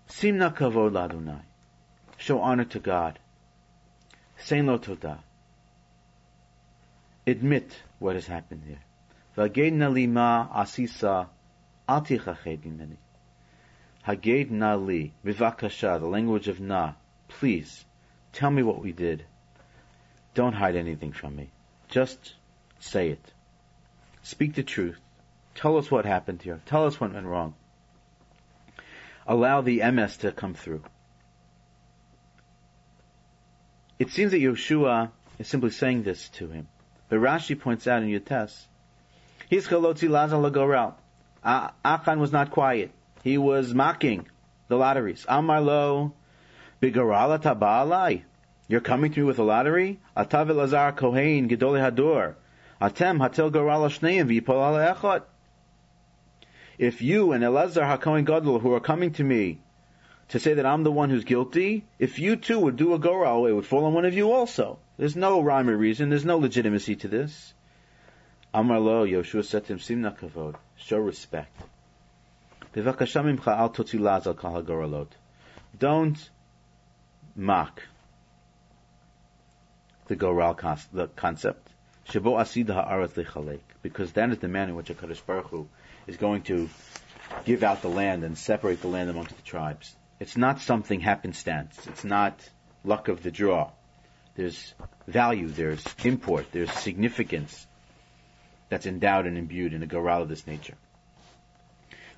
Simna 0.09 0.55
kavod 0.55 0.91
ladunai. 0.91 1.41
Show 2.17 2.39
honor 2.39 2.65
to 2.65 2.79
God. 2.79 3.19
Say 4.39 4.61
lo 4.61 4.77
todah. 4.77 5.19
Admit 7.25 7.71
what 7.99 8.15
has 8.15 8.27
happened 8.27 8.63
here. 8.67 8.79
V'agedna 9.37 9.91
lima 9.91 10.49
asisa 10.53 11.29
al 11.87 12.01
tichached 12.01 12.63
mimeni. 12.63 12.97
Haged 14.03 14.51
na 14.51 14.75
li, 14.75 15.13
vivakasha, 15.25 15.99
the 15.99 16.07
language 16.07 16.47
of 16.47 16.59
na. 16.59 16.93
Please, 17.27 17.85
tell 18.33 18.51
me 18.51 18.63
what 18.63 18.81
we 18.81 18.91
did. 18.91 19.23
Don't 20.33 20.53
hide 20.53 20.75
anything 20.75 21.11
from 21.11 21.35
me. 21.35 21.49
Just 21.89 22.35
say 22.79 23.09
it. 23.09 23.31
Speak 24.23 24.55
the 24.55 24.63
truth. 24.63 24.99
Tell 25.55 25.77
us 25.77 25.91
what 25.91 26.05
happened 26.05 26.41
here. 26.41 26.61
Tell 26.65 26.85
us 26.85 26.99
what 26.99 27.13
went 27.13 27.25
wrong. 27.25 27.53
Allow 29.27 29.61
the 29.61 29.79
emes 29.79 30.19
to 30.19 30.31
come 30.31 30.53
through. 30.53 30.83
It 33.99 34.09
seems 34.09 34.31
that 34.31 34.41
Yeshua 34.41 35.11
is 35.37 35.47
simply 35.47 35.69
saying 35.69 36.03
this 36.03 36.29
to 36.29 36.47
him. 36.47 36.67
But 37.09 37.19
Rashi 37.19 37.59
points 37.59 37.87
out 37.87 38.01
in 38.01 38.09
Yutes, 38.09 38.65
His 39.49 39.67
chalotzi 39.67 40.09
lazal 40.09 40.41
lagorel. 40.41 40.95
Achan 41.43 42.19
was 42.19 42.31
not 42.31 42.51
quiet. 42.51 42.91
He 43.23 43.37
was 43.37 43.73
mocking 43.73 44.27
the 44.69 44.77
lotteries. 44.77 45.25
Amar 45.27 45.61
lo, 45.61 46.13
You're 46.81 48.81
coming 48.81 49.13
to 49.13 49.19
me 49.19 49.23
with 49.23 49.37
a 49.37 49.43
lottery? 49.43 49.99
Atem 50.17 50.47
Garala 52.81 53.91
Shneim 53.91 54.27
Echot. 54.27 55.21
If 56.79 57.03
you 57.03 57.33
and 57.33 57.43
Elazar 57.43 57.99
HaKohen 57.99 58.25
Gadol 58.25 58.57
who 58.57 58.73
are 58.73 58.79
coming 58.79 59.13
to 59.13 59.23
me 59.23 59.59
to 60.29 60.39
say 60.39 60.55
that 60.55 60.65
I'm 60.65 60.81
the 60.81 60.91
one 60.91 61.11
who's 61.11 61.23
guilty, 61.23 61.85
if 61.99 62.17
you 62.17 62.35
too 62.35 62.57
would 62.57 62.77
do 62.77 62.95
a 62.95 62.99
goral, 62.99 63.45
it 63.45 63.51
would 63.51 63.67
fall 63.67 63.85
on 63.85 63.93
one 63.93 64.05
of 64.05 64.15
you 64.15 64.31
also. 64.31 64.79
There's 64.97 65.15
no 65.15 65.39
rhyme 65.39 65.69
or 65.69 65.77
reason. 65.77 66.09
There's 66.09 66.25
no 66.25 66.39
legitimacy 66.39 66.95
to 66.95 67.07
this. 67.07 67.53
Amar 68.55 68.79
lo, 68.79 69.05
Yoshua 69.05 69.45
said 69.45 69.67
to 69.67 69.73
him, 69.73 69.79
Simna 69.79 70.17
kavod, 70.17 70.55
show 70.77 70.97
respect. 70.97 71.55
Don't 75.77 76.29
mock 77.35 77.81
the 80.07 80.15
goral 80.15 80.53
the 80.91 81.07
concept. 81.07 81.69
Shabo 82.07 82.39
asida 82.39 82.73
ha'aretz 82.73 83.13
lechalek, 83.13 83.61
because 83.81 84.11
that 84.13 84.29
is 84.31 84.39
the 84.39 84.47
manner 84.47 84.71
in 84.71 84.75
which 84.75 84.89
a 84.89 84.93
Kadosh 84.93 85.25
Baruch 85.25 85.47
Hu 85.47 85.67
is 86.07 86.17
going 86.17 86.41
to 86.43 86.69
give 87.45 87.63
out 87.63 87.81
the 87.81 87.87
land 87.87 88.23
and 88.23 88.37
separate 88.37 88.81
the 88.81 88.87
land 88.87 89.09
amongst 89.09 89.35
the 89.35 89.41
tribes. 89.43 89.95
It's 90.19 90.35
not 90.35 90.59
something 90.61 90.99
happenstance. 90.99 91.79
It's 91.87 92.03
not 92.03 92.37
luck 92.83 93.07
of 93.07 93.23
the 93.23 93.31
draw. 93.31 93.71
There's 94.35 94.73
value, 95.07 95.47
there's 95.47 95.83
import, 96.03 96.47
there's 96.51 96.71
significance 96.71 97.65
that's 98.69 98.85
endowed 98.85 99.25
and 99.25 99.37
imbued 99.37 99.73
in 99.73 99.83
a 99.83 99.87
goral 99.87 100.23
of 100.23 100.29
this 100.29 100.45
nature. 100.47 100.75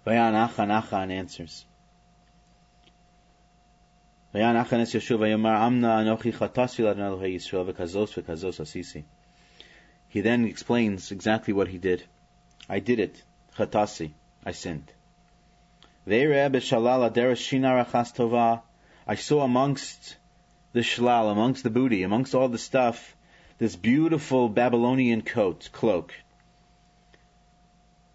Vayan 0.06 0.34
Achan 0.34 0.72
Achan 0.72 1.12
answers. 1.12 1.66
He 4.34 4.40
then 10.22 10.46
explains 10.46 11.12
exactly 11.12 11.54
what 11.54 11.68
he 11.68 11.78
did. 11.78 12.04
I 12.68 12.80
did 12.80 13.00
it. 13.00 13.22
Chatasi. 13.56 14.14
I 14.44 14.52
sinned. 14.54 14.92
I 16.08 16.18
saw 19.16 19.42
amongst 19.42 20.16
the 20.72 20.80
shlal, 20.80 21.32
amongst 21.32 21.64
the 21.64 21.70
booty, 21.70 22.02
amongst 22.02 22.34
all 22.34 22.50
the 22.50 22.58
stuff, 22.58 23.16
this 23.60 23.76
beautiful 23.76 24.50
Babylonian 24.50 25.22
coat, 25.22 25.70
cloak. 25.72 26.12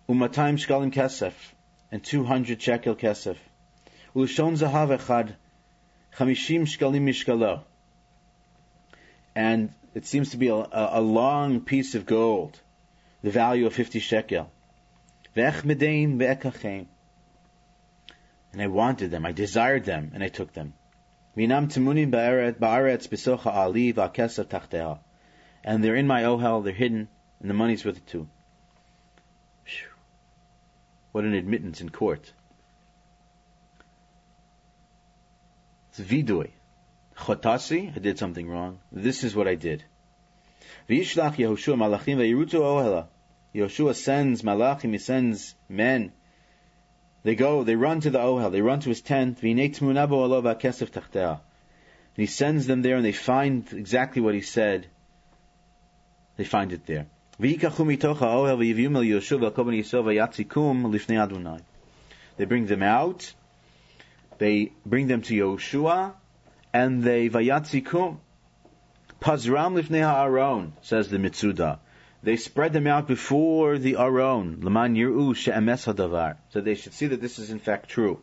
Umatayim 0.09 0.59
shkalim 0.59 0.93
kesef, 0.93 1.35
and 1.93 2.03
200 2.03 2.61
shekel 2.61 2.97
kesef. 2.97 3.37
Ulshon 4.17 4.57
zahav 4.57 4.99
echad, 4.99 5.37
chamishim 6.17 6.63
shkalim 6.63 7.03
mishkalo. 7.03 7.63
And 9.35 9.75
it 9.95 10.07
seems 10.07 10.31
to 10.31 10.37
be 10.37 10.49
a, 10.49 10.67
a, 10.73 11.01
long 11.01 11.61
piece 11.61 11.95
of 11.95 12.07
gold, 12.07 12.61
the 13.23 13.31
value 13.31 13.67
of 13.67 13.75
50 13.75 14.01
shekel. 14.01 14.51
And 15.35 15.47
I 18.59 18.67
wanted 18.67 19.11
them, 19.11 19.27
I 19.27 19.33
desired 19.33 19.85
them, 19.85 20.11
and 20.15 20.25
I 20.25 20.29
took 20.29 20.53
them. 20.53 20.75
And 21.37 21.51
they're 25.85 25.97
in 25.97 26.07
my 26.07 26.23
ohel, 26.23 26.65
they're 26.65 26.73
hidden, 26.73 27.09
and 27.41 27.51
the 27.51 27.55
money's 27.55 27.85
with 27.85 27.99
it 27.99 28.07
too. 28.07 28.27
What 31.13 31.25
an 31.25 31.35
admittance 31.35 31.81
in 31.81 31.89
court. 31.89 32.33
It's 35.99 36.11
vidui. 36.11 36.51
Chotasi, 37.17 37.97
I 37.97 37.99
did 37.99 38.19
something 38.19 38.49
wrong. 38.49 38.79
This 38.93 39.25
is 39.25 39.35
what 39.35 39.49
I 39.49 39.55
did. 39.55 39.85
V'yishlach 40.89 41.37
Yehoshua 41.37 41.77
malachim 41.77 42.19
v'yirutu 42.19 42.61
ohela. 42.61 43.07
Yehoshua 43.55 43.95
sends 43.95 44.43
malachim, 44.43 44.93
he 44.93 44.99
sends 44.99 45.55
men 45.69 46.13
they 47.29 47.35
go, 47.35 47.65
they 47.65 47.75
run 47.77 48.01
to 48.01 48.11
the 48.11 48.19
Ohel, 48.19 48.51
they 48.51 48.63
run 48.63 48.81
to 48.81 48.89
his 48.89 49.03
tent, 49.03 49.43
and 49.43 49.59
he 52.17 52.27
sends 52.27 52.67
them 52.67 52.83
there 52.83 52.97
and 52.97 53.05
they 53.05 53.13
find 53.13 53.71
exactly 53.73 54.23
what 54.23 54.35
he 54.35 54.41
said. 54.41 54.87
They 56.37 56.45
find 56.45 56.73
it 56.73 56.87
there. 56.87 57.07
They 57.39 57.57
bring 62.45 62.67
them 62.67 62.83
out, 62.83 63.35
they 64.39 64.73
bring 64.87 65.09
them 65.09 65.23
to 65.23 65.35
Yoshua, 65.35 66.15
and 66.73 67.03
they 67.03 67.29
vayatzikum. 67.29 68.19
Pazram 69.21 69.81
lifnei 69.81 70.03
ha'aron, 70.03 70.73
says 70.83 71.09
the 71.09 71.19
Mitzuda. 71.19 71.79
They 72.23 72.37
spread 72.37 72.73
them 72.73 72.87
out 72.87 73.07
before 73.07 73.79
the 73.79 73.97
Aron, 73.97 74.61
Laman 74.63 74.95
Yir'u 74.95 75.37
She'emes 75.37 75.87
Hadavar, 75.87 76.37
so 76.51 76.61
they 76.61 76.75
should 76.75 76.93
see 76.93 77.07
that 77.09 77.21
this 77.21 77.39
is 77.39 77.51
in 77.51 77.59
fact 77.59 77.89
true. 77.89 78.21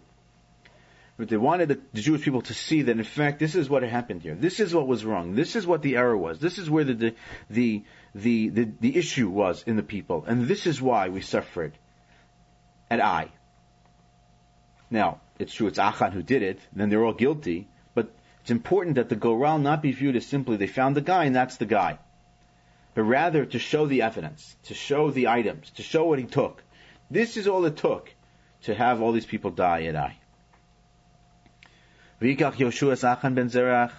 But 1.17 1.29
they 1.29 1.37
wanted 1.37 1.69
the, 1.69 1.79
the, 1.93 2.01
Jewish 2.01 2.23
people 2.23 2.41
to 2.41 2.53
see 2.53 2.81
that 2.83 2.97
in 2.97 3.03
fact 3.05 3.39
this 3.39 3.55
is 3.55 3.69
what 3.69 3.83
happened 3.83 4.21
here. 4.21 4.35
This 4.35 4.59
is 4.59 4.75
what 4.75 4.85
was 4.85 5.05
wrong. 5.05 5.33
This 5.33 5.55
is 5.55 5.65
what 5.65 5.81
the 5.81 5.95
error 5.95 6.17
was. 6.17 6.39
This 6.39 6.57
is 6.57 6.69
where 6.69 6.83
the 6.83 6.93
the 6.93 7.15
the 7.49 7.83
the, 8.13 8.49
the, 8.49 8.71
the 8.81 8.97
issue 8.97 9.29
was 9.29 9.63
in 9.65 9.77
the 9.77 9.83
people, 9.83 10.25
and 10.27 10.45
this 10.45 10.67
is 10.67 10.81
why 10.81 11.07
we 11.07 11.21
suffered. 11.21 11.77
At 12.89 12.99
I. 12.99 13.31
Now 14.89 15.21
it's 15.39 15.53
true 15.53 15.67
it's 15.67 15.79
Achan 15.79 16.11
who 16.11 16.23
did 16.23 16.41
it. 16.41 16.59
Then 16.73 16.89
they're 16.89 17.03
all 17.03 17.13
guilty. 17.13 17.67
But 17.93 18.11
it's 18.41 18.51
important 18.51 18.95
that 18.95 19.09
the 19.09 19.15
Goral 19.15 19.59
not 19.59 19.81
be 19.81 19.91
viewed 19.91 20.15
as 20.15 20.25
simply 20.25 20.57
they 20.57 20.67
found 20.67 20.95
the 20.95 21.01
guy 21.01 21.25
and 21.25 21.35
that's 21.35 21.57
the 21.57 21.65
guy 21.65 21.99
but 22.95 23.03
rather 23.03 23.45
to 23.45 23.59
show 23.59 23.85
the 23.85 24.01
evidence, 24.01 24.55
to 24.63 24.73
show 24.73 25.11
the 25.11 25.27
items, 25.27 25.69
to 25.71 25.83
show 25.83 26.05
what 26.05 26.17
he 26.17 26.25
took. 26.25 26.63
This 27.11 27.37
is 27.37 27.47
all 27.47 27.65
it 27.65 27.75
took 27.75 28.11
to 28.63 28.73
have 28.73 29.01
all 29.01 29.11
these 29.11 29.25
people 29.25 29.51
die 29.51 29.83
at 29.83 29.95
Ai. 29.95 30.17
V'yikach 32.21 32.53
Yoshua 32.53 33.03
Achan 33.03 33.35
ben 33.35 33.49
Zerach. 33.49 33.91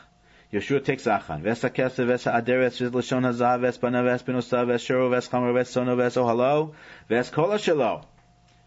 Yoshua 0.51 0.83
takes 0.83 1.07
Achan. 1.07 1.43
V'esa 1.43 1.69
kesef, 1.69 2.07
v'esa 2.07 2.33
aderet, 2.33 2.81
v'es 2.81 2.91
lashon 2.91 3.23
hazav, 3.23 3.61
v'es 3.61 3.79
bana, 3.79 4.03
v'es 4.03 4.25
benosa, 4.25 4.65
v'es 4.67 4.83
shero, 4.87 5.11
v'es 5.11 5.29
chamar, 5.29 5.53
v'es 5.53 5.67
sono, 5.67 5.95
v'es 5.95 6.17
ohalo, 6.17 6.73
v'es 7.11 7.31
kol 7.31 7.51
shelo. 7.51 8.07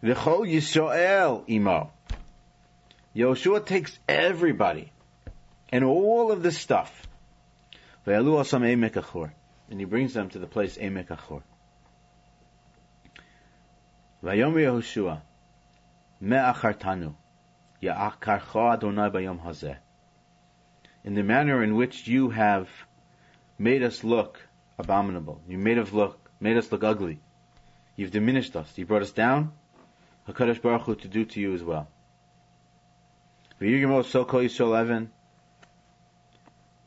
V'chol 0.04 0.48
Yisrael 0.48 1.44
imo. 1.50 1.92
Yoshua 3.16 3.66
takes 3.66 3.98
everybody 4.08 4.92
and 5.70 5.84
all 5.84 6.32
of 6.32 6.44
this 6.44 6.58
stuff. 6.58 7.08
And 8.06 9.80
he 9.80 9.86
brings 9.86 10.14
them 10.14 10.30
to 10.30 10.40
the 10.40 10.48
place 10.48 10.78
Emek 10.78 11.12
Achor. 11.12 11.44
Vayom 14.24 14.54
Yehoshua, 14.54 15.22
me'achartanu, 16.20 17.16
ya'akarcha 17.82 18.74
Adonai 18.74 19.10
bayom 19.10 19.40
hazeh. 19.42 19.78
In 21.04 21.14
the 21.14 21.24
manner 21.24 21.64
in 21.64 21.76
which 21.76 22.08
you 22.08 22.30
have 22.30 22.70
made 23.58 23.82
us 23.84 24.04
look 24.04 24.40
abominable, 24.78 25.42
you 25.48 25.58
made 25.58 25.78
us 25.78 25.94
look, 25.94 26.30
made 26.40 26.58
us 26.58 26.72
look 26.72 26.84
ugly. 26.84 27.20
You've 27.96 28.12
diminished 28.12 28.56
us. 28.56 28.72
You 28.78 28.86
brought 28.86 29.04
us 29.04 29.12
down. 29.12 29.54
Hakadosh 30.28 30.62
Baruch 30.62 30.82
Hu 30.82 30.96
to 30.96 31.08
do 31.08 31.26
to 31.26 31.40
you 31.40 31.54
as 31.54 31.64
well. 31.64 31.88
Yisrael 33.62 34.80
Evan, 34.80 35.12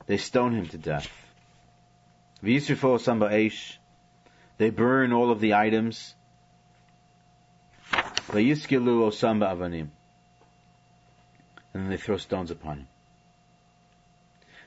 they 0.06 0.16
stone 0.16 0.54
him 0.54 0.66
to 0.68 0.78
death. 0.78 1.10
Samba 2.42 3.28
Eish, 3.28 3.76
they 4.58 4.70
burn 4.70 5.12
all 5.12 5.30
of 5.30 5.40
the 5.40 5.54
items. 5.54 6.14
V'yiskilu 7.92 9.10
Osamba 9.10 9.54
Avanim, 9.54 9.88
and 11.74 11.84
then 11.84 11.90
they 11.90 11.98
throw 11.98 12.16
stones 12.16 12.50
upon 12.50 12.78
him. 12.78 12.88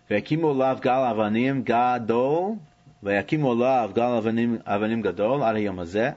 V'yakimu 0.09 0.55
Lav 0.55 0.81
Gal 0.81 1.15
Avanim 1.15 1.63
Gadol, 1.65 2.59
V'yakimu 3.03 3.57
Lav 3.57 3.95
Gal 3.95 4.21
Avanim 4.21 5.01
Gadol, 5.01 6.15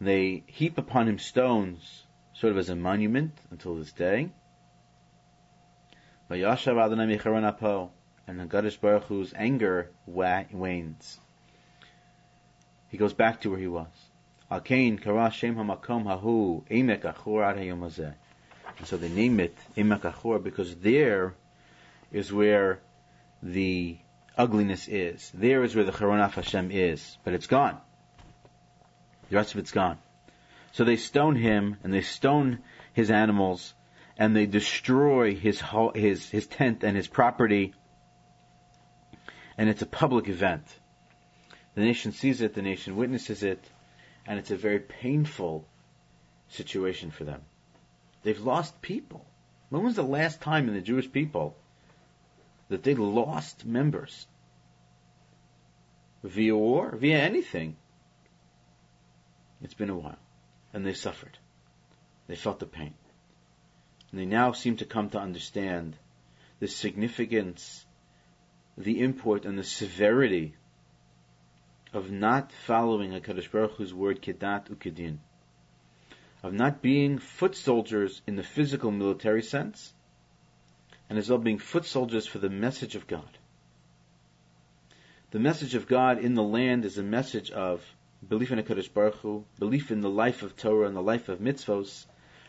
They 0.00 0.42
heap 0.46 0.78
upon 0.78 1.08
him 1.08 1.18
stones 1.20 2.02
sort 2.40 2.52
of 2.52 2.58
as 2.58 2.68
a 2.68 2.76
monument 2.76 3.36
until 3.50 3.74
this 3.74 3.92
day. 3.92 4.30
And 6.30 6.40
Hakadosh 8.40 8.80
Baruch 8.80 9.04
Hu's 9.04 9.32
anger 9.34 9.90
wanes. 10.06 11.18
He 12.90 12.98
goes 12.98 13.12
back 13.12 13.40
to 13.40 13.50
where 13.50 13.58
he 13.58 13.66
was. 13.66 13.88
And 14.50 14.68
so 18.84 18.96
they 18.96 19.08
name 19.08 19.40
it 19.40 19.56
Emek 19.76 20.04
Achor 20.04 20.38
because 20.38 20.76
there 20.76 21.34
is 22.12 22.32
where 22.32 22.80
the 23.42 23.98
ugliness 24.36 24.86
is. 24.88 25.30
There 25.34 25.64
is 25.64 25.74
where 25.74 25.84
the 25.84 25.92
Charon 25.92 26.20
Af 26.20 26.34
Hashem 26.34 26.70
is. 26.70 27.18
But 27.24 27.34
it's 27.34 27.48
gone. 27.48 27.78
The 29.28 29.36
rest 29.36 29.54
of 29.54 29.58
it's 29.60 29.72
gone. 29.72 29.98
So 30.72 30.84
they 30.84 30.96
stone 30.96 31.36
him 31.36 31.76
and 31.82 31.92
they 31.92 32.02
stone 32.02 32.60
his 32.92 33.10
animals 33.10 33.74
and 34.16 34.34
they 34.34 34.46
destroy 34.46 35.34
his 35.34 35.62
his 35.94 36.28
his 36.28 36.46
tent 36.46 36.82
and 36.82 36.96
his 36.96 37.08
property. 37.08 37.74
And 39.56 39.68
it's 39.68 39.82
a 39.82 39.86
public 39.86 40.28
event. 40.28 40.64
The 41.74 41.82
nation 41.82 42.12
sees 42.12 42.40
it, 42.40 42.54
the 42.54 42.62
nation 42.62 42.96
witnesses 42.96 43.42
it, 43.42 43.64
and 44.26 44.38
it's 44.38 44.50
a 44.50 44.56
very 44.56 44.80
painful 44.80 45.64
situation 46.48 47.10
for 47.10 47.24
them. 47.24 47.42
They've 48.22 48.40
lost 48.40 48.82
people. 48.82 49.24
When 49.70 49.84
was 49.84 49.94
the 49.94 50.02
last 50.02 50.40
time 50.40 50.68
in 50.68 50.74
the 50.74 50.80
Jewish 50.80 51.10
people 51.10 51.56
that 52.68 52.82
they 52.82 52.94
lost 52.94 53.64
members? 53.64 54.26
Via 56.24 56.56
war, 56.56 56.96
via 56.96 57.18
anything. 57.18 57.76
It's 59.62 59.74
been 59.74 59.90
a 59.90 59.96
while. 59.96 60.18
And 60.72 60.84
they 60.84 60.94
suffered. 60.94 61.38
They 62.26 62.36
felt 62.36 62.58
the 62.58 62.66
pain. 62.66 62.94
And 64.10 64.20
they 64.20 64.26
now 64.26 64.52
seem 64.52 64.76
to 64.76 64.84
come 64.84 65.10
to 65.10 65.18
understand 65.18 65.96
the 66.60 66.68
significance, 66.68 67.84
the 68.76 69.00
import, 69.00 69.44
and 69.44 69.58
the 69.58 69.64
severity 69.64 70.54
of 71.92 72.10
not 72.10 72.52
following 72.52 73.12
HaKadosh 73.12 73.50
Baruch 73.50 73.76
Hu's 73.76 73.94
word 73.94 74.20
kedat 74.20 74.68
ukedin, 74.68 75.18
of 76.42 76.52
not 76.52 76.82
being 76.82 77.18
foot 77.18 77.54
soldiers 77.54 78.20
in 78.26 78.36
the 78.36 78.42
physical 78.42 78.90
military 78.90 79.42
sense, 79.42 79.92
and 81.08 81.18
as 81.18 81.30
well 81.30 81.38
being 81.38 81.58
foot 81.58 81.84
soldiers 81.84 82.26
for 82.26 82.38
the 82.38 82.50
message 82.50 82.94
of 82.94 83.06
God. 83.06 83.38
The 85.30 85.38
message 85.38 85.74
of 85.74 85.86
God 85.86 86.18
in 86.18 86.34
the 86.34 86.42
land 86.42 86.84
is 86.84 86.98
a 86.98 87.02
message 87.02 87.50
of 87.50 87.84
belief 88.26 88.50
in 88.50 88.58
HaKadosh 88.58 88.92
Baruch 88.92 89.16
Hu, 89.16 89.44
belief 89.58 89.90
in 89.90 90.00
the 90.00 90.10
life 90.10 90.42
of 90.42 90.56
Torah 90.56 90.86
and 90.86 90.96
the 90.96 91.02
life 91.02 91.28
of 91.28 91.40
mitzvos, 91.40 92.06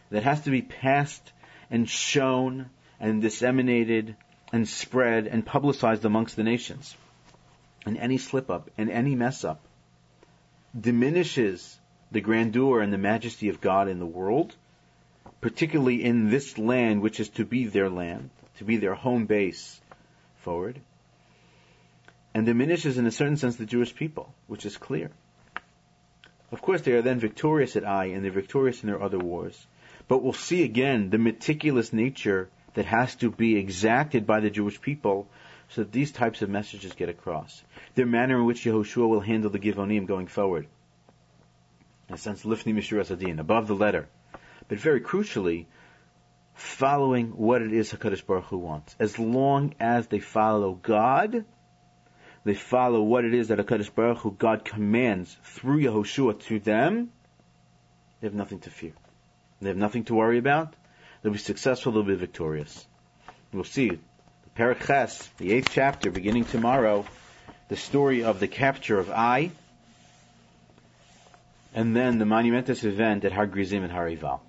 that 0.09 0.23
has 0.23 0.41
to 0.43 0.51
be 0.51 0.61
passed 0.61 1.31
and 1.69 1.87
shown 1.87 2.69
and 2.99 3.21
disseminated 3.21 4.15
and 4.51 4.67
spread 4.67 5.27
and 5.27 5.45
publicized 5.45 6.05
amongst 6.05 6.35
the 6.35 6.43
nations. 6.43 6.95
And 7.85 7.97
any 7.97 8.17
slip 8.17 8.49
up 8.49 8.69
and 8.77 8.89
any 8.89 9.15
mess 9.15 9.43
up 9.43 9.61
diminishes 10.79 11.79
the 12.11 12.21
grandeur 12.21 12.81
and 12.81 12.91
the 12.91 12.97
majesty 12.97 13.49
of 13.49 13.61
God 13.61 13.87
in 13.87 13.99
the 13.99 14.05
world, 14.05 14.55
particularly 15.41 16.03
in 16.03 16.29
this 16.29 16.57
land, 16.57 17.01
which 17.01 17.19
is 17.19 17.29
to 17.29 17.45
be 17.45 17.65
their 17.65 17.89
land, 17.89 18.29
to 18.57 18.63
be 18.63 18.77
their 18.77 18.95
home 18.95 19.25
base 19.25 19.79
forward, 20.37 20.79
and 22.33 22.45
diminishes 22.45 22.97
in 22.97 23.05
a 23.05 23.11
certain 23.11 23.37
sense 23.37 23.55
the 23.55 23.65
Jewish 23.65 23.95
people, 23.95 24.33
which 24.47 24.65
is 24.65 24.77
clear. 24.77 25.11
Of 26.51 26.61
course, 26.61 26.81
they 26.81 26.93
are 26.93 27.01
then 27.01 27.19
victorious 27.19 27.75
at 27.75 27.83
Ai, 27.83 28.05
and 28.05 28.23
they're 28.23 28.31
victorious 28.31 28.83
in 28.83 28.87
their 28.87 29.01
other 29.01 29.19
wars. 29.19 29.67
But 30.07 30.23
we'll 30.23 30.33
see 30.33 30.63
again 30.63 31.09
the 31.09 31.17
meticulous 31.19 31.93
nature 31.93 32.49
that 32.73 32.85
has 32.85 33.15
to 33.17 33.29
be 33.29 33.57
exacted 33.57 34.25
by 34.25 34.39
the 34.39 34.49
Jewish 34.49 34.81
people 34.81 35.27
so 35.69 35.81
that 35.81 35.91
these 35.91 36.11
types 36.11 36.41
of 36.41 36.49
messages 36.49 36.93
get 36.93 37.09
across. 37.09 37.63
The 37.95 38.05
manner 38.05 38.39
in 38.39 38.45
which 38.45 38.65
Yehoshua 38.65 39.07
will 39.07 39.19
handle 39.19 39.51
the 39.51 39.59
Givonim 39.59 40.07
going 40.07 40.27
forward. 40.27 40.67
In 42.07 42.15
a 42.15 42.17
sense, 42.17 42.43
Lifnim 42.43 42.75
Mishuras 42.75 43.15
Hadin, 43.15 43.39
above 43.39 43.67
the 43.67 43.75
letter. 43.75 44.07
But 44.67 44.79
very 44.79 45.01
crucially, 45.01 45.65
following 46.55 47.29
what 47.29 47.61
it 47.61 47.71
is 47.71 47.91
HaKadosh 47.93 48.25
Baruch 48.25 48.45
Hu 48.45 48.57
wants. 48.57 48.95
As 48.99 49.19
long 49.19 49.75
as 49.79 50.07
they 50.07 50.19
follow 50.19 50.73
God, 50.73 51.45
they 52.43 52.53
follow 52.53 53.01
what 53.01 53.25
it 53.25 53.33
is 53.33 53.49
that 53.49 53.59
HaKadosh 53.59 53.93
Baruch 53.93 54.19
Hu, 54.19 54.31
God 54.31 54.65
commands 54.65 55.35
through 55.43 55.81
Yehoshua 55.81 56.41
to 56.43 56.59
them, 56.59 57.11
they 58.21 58.27
have 58.27 58.33
nothing 58.33 58.59
to 58.61 58.69
fear. 58.69 58.93
They 59.61 59.69
have 59.69 59.77
nothing 59.77 60.05
to 60.05 60.15
worry 60.15 60.37
about. 60.37 60.73
They'll 61.21 61.33
be 61.33 61.37
successful, 61.37 61.91
they'll 61.91 62.03
be 62.03 62.15
victorious. 62.15 62.85
We'll 63.51 63.63
see. 63.63 63.99
Parak 64.57 65.37
the 65.37 65.53
eighth 65.53 65.69
chapter, 65.71 66.11
beginning 66.11 66.45
tomorrow, 66.45 67.05
the 67.69 67.77
story 67.77 68.23
of 68.23 68.39
the 68.39 68.47
capture 68.47 68.99
of 68.99 69.09
Ai, 69.09 69.51
and 71.73 71.95
then 71.95 72.17
the 72.19 72.25
monumentous 72.25 72.83
event 72.83 73.25
at 73.25 73.31
Har 73.31 73.47
Grizim 73.47 73.83
and 73.83 73.91
Har 73.91 74.09
Ival. 74.09 74.41